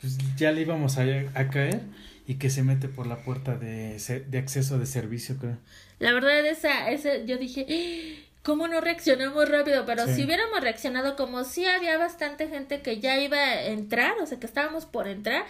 [0.00, 1.02] pues ya le íbamos a,
[1.34, 1.80] a caer
[2.26, 5.56] y que se mete por la puerta de, de acceso de servicio, creo.
[5.98, 8.22] la verdad esa ese yo dije "¡Ah!
[8.42, 9.84] ¿Cómo no reaccionamos rápido?
[9.86, 10.14] Pero Sí.
[10.14, 14.38] si hubiéramos reaccionado como si había bastante gente que ya iba a entrar, o sea,
[14.38, 15.44] que estábamos por entrar,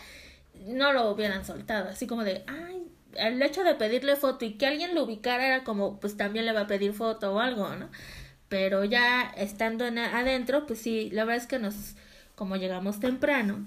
[0.66, 1.88] no lo hubieran soltado.
[1.88, 2.82] Así como de, ay,
[3.14, 6.52] el hecho de pedirle foto y que alguien lo ubicara era como, pues también le
[6.52, 7.88] va a pedir foto o algo, ¿no?
[8.48, 11.94] Pero ya estando en- adentro, pues sí, la verdad es que nos,
[12.34, 13.66] como llegamos temprano,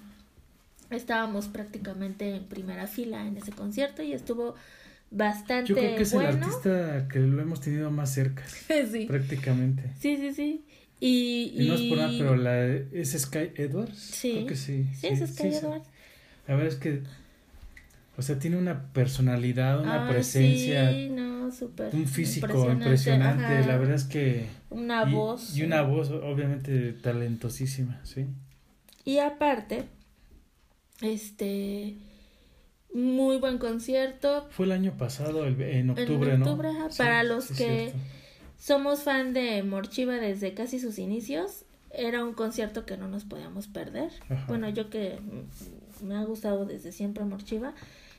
[0.90, 4.56] estábamos prácticamente en primera fila en ese concierto y estuvo
[5.12, 8.44] bastante Yo creo que es el artista que lo hemos tenido más cerca,
[8.92, 9.06] sí.
[9.06, 9.84] prácticamente.
[10.00, 10.66] Sí, sí, sí.
[11.00, 13.98] Y, Y no es por nada, pero la, ¿es Sky Edwards?
[13.98, 14.34] Sí.
[14.34, 14.86] Creo que sí.
[14.94, 15.58] Sí, es Sky sí.
[15.58, 15.88] Edwards.
[16.50, 17.04] La verdad es que,
[18.18, 21.96] o sea, tiene una personalidad, una Ay, presencia, Sí, no, súper.
[21.96, 23.44] un físico impresionante.
[23.60, 23.68] ajá.
[23.68, 24.48] La verdad es que...
[24.70, 25.56] Una y, voz.
[25.56, 28.26] Y una voz, obviamente, talentosísima, ¿sí?
[29.06, 29.86] Y aparte,
[31.02, 31.96] este.
[32.94, 34.48] Muy buen concierto.
[34.50, 36.46] Fue el año pasado, el- en octubre, en ¿no?
[36.48, 37.94] octubre, ajá, Sí, para los sí, que
[38.58, 41.66] somos fan de Morchiva desde casi sus inicios.
[41.92, 44.12] Era un concierto que no nos podíamos perder.
[44.28, 44.46] Ajá.
[44.48, 45.20] Bueno, yo que
[46.04, 47.74] me ha gustado desde siempre Morchiva.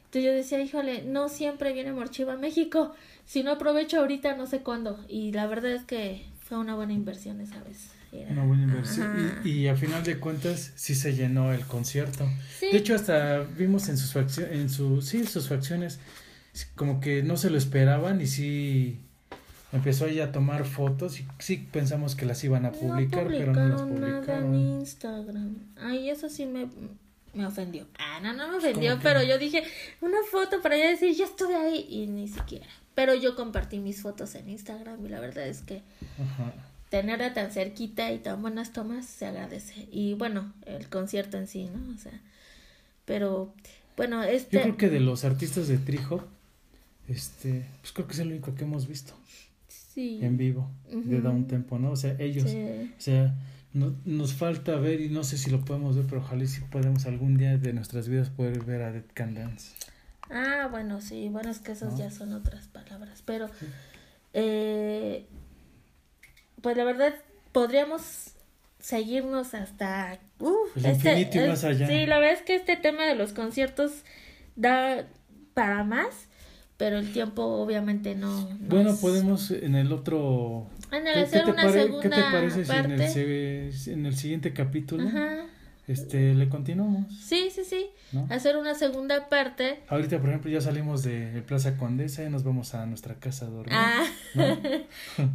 [0.07, 2.93] Entonces yo decía, híjole, no siempre viene Morchiva a México.
[3.27, 4.99] Si no aprovecho ahorita, no sé cuándo.
[5.09, 7.91] Y la verdad es que fue una buena inversión esa vez.
[8.13, 9.41] Era- Una buena inversión.
[9.45, 12.27] Y, y a final de cuentas, sí se llenó el concierto.
[12.59, 12.67] Sí.
[12.73, 16.01] De hecho, hasta vimos en sus facciones, en su, sí, sus facciones,
[16.75, 18.99] como que no se lo esperaban y sí
[19.73, 23.53] empezó ella a tomar fotos y sí pensamos que las iban a publicar, no pero
[23.53, 24.55] no las publicaron nada en.
[24.81, 25.55] Instagram.
[25.77, 26.67] Ay, eso sí me,
[27.35, 27.87] me ofendió.
[27.99, 29.63] Ah, no, no me ofendió, pero yo dije
[30.01, 32.67] una foto para ya decir, yo estuve ahí y ni siquiera.
[32.95, 35.83] Pero yo compartí mis fotos en Instagram y la verdad es que
[36.19, 36.53] Ajá.
[36.91, 39.89] tenerla tan cerquita y tan buenas tomas se agradece.
[39.91, 41.95] Y bueno, el concierto en sí, ¿no?
[41.95, 42.21] O sea,
[43.05, 43.55] pero
[43.97, 44.57] bueno, este...
[44.57, 46.25] Yo creo que de los artistas de Trijo,
[47.09, 49.15] este, pues creo que es el único que hemos visto
[49.69, 50.21] sí.
[50.23, 51.23] en vivo de Ujú.
[51.23, 51.93] Down Tempo, ¿no?
[51.93, 52.51] O sea, ellos.
[52.51, 52.93] Sí.
[52.97, 53.35] O sea,
[53.73, 56.61] no- nos falta ver y no sé si lo podemos ver, pero ojalá y si
[56.63, 59.73] podemos algún día de nuestras vidas poder ver a Dead Can Dance.
[60.31, 61.99] Ah, bueno, sí, bueno, es que esos ¿No?
[61.99, 63.49] ya son otras palabras, pero
[64.33, 65.27] eh,
[66.63, 67.15] pues la verdad
[67.53, 68.33] podríamos
[68.79, 71.87] seguirnos hasta uf, El infinito y más allá.
[71.87, 73.93] Sí, la verdad es que este tema de los conciertos
[74.57, 75.07] da
[75.55, 76.29] para más,
[76.77, 78.49] pero el tiempo obviamente no.
[78.51, 80.67] no Bueno, es- podemos en el otro...
[80.91, 83.05] Ándale, ¿Qué, qué hacer una pare- segunda qué te parece si en parte.
[83.67, 85.47] el, se- en el siguiente capítulo Ajá.
[85.87, 87.07] este, le continuamos?
[87.25, 87.87] Sí, sí, sí.
[88.13, 88.27] ¿no?
[88.31, 89.81] Hacer una segunda parte.
[89.89, 93.51] Ahorita, por ejemplo, ya salimos de Plaza Condesa y nos vamos a nuestra casa a
[93.51, 93.75] dormir.
[93.77, 94.05] Ah.
[94.35, 94.59] ¿no?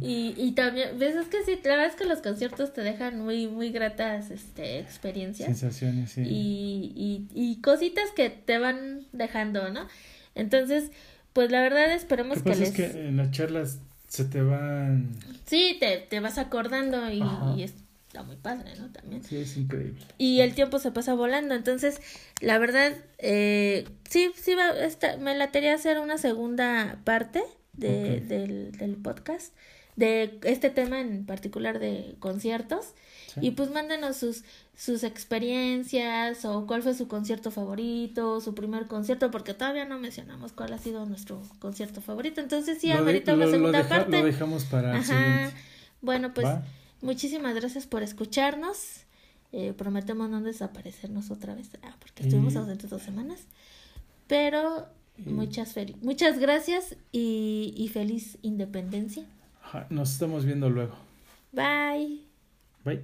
[0.00, 3.18] y, y también, ves, es que sí, la verdad es que los conciertos te dejan
[3.20, 6.22] muy, muy gratas este, experiencias Sensaciones, sí.
[6.22, 9.86] y, y, y cositas que te van dejando, ¿no?
[10.34, 10.90] Entonces,
[11.32, 12.68] pues la verdad esperemos que que pasa les...
[12.70, 13.78] es que en las charlas
[14.08, 15.10] se te van...
[15.46, 17.22] Sí, te, te vas acordando y,
[17.56, 18.90] y está muy padre, ¿no?
[18.92, 19.22] También.
[19.24, 20.00] Sí, es increíble.
[20.18, 22.00] Y el tiempo se pasa volando, entonces,
[22.40, 27.42] la verdad, eh, sí, sí, va, esta, me latería hacer una segunda parte
[27.74, 28.28] de, Ok.
[28.28, 29.54] del, del podcast,
[29.96, 32.94] de este tema en particular de conciertos.
[33.40, 33.46] Sí.
[33.48, 34.44] Y pues mándenos sus,
[34.76, 40.52] sus experiencias o cuál fue su concierto favorito, su primer concierto, porque todavía no mencionamos
[40.52, 42.40] cuál ha sido nuestro concierto favorito.
[42.40, 44.18] Entonces sí, lo- una segunda deja- parte.
[44.20, 45.04] Lo dejamos para el Ajá.
[45.06, 45.56] siguiente.
[46.02, 46.62] Bueno, pues ¿Va?
[47.02, 49.02] muchísimas gracias por escucharnos.
[49.52, 53.40] Eh, prometemos no desaparecernos otra vez, ah, porque Y- estuvimos ausentes dos semanas.
[54.26, 54.86] Pero
[55.18, 59.24] Y- muchas, fel- muchas gracias y, y feliz independencia.
[59.62, 60.94] Ajá, Nos estamos viendo luego.
[61.52, 62.20] Bye.
[62.84, 63.02] Bye.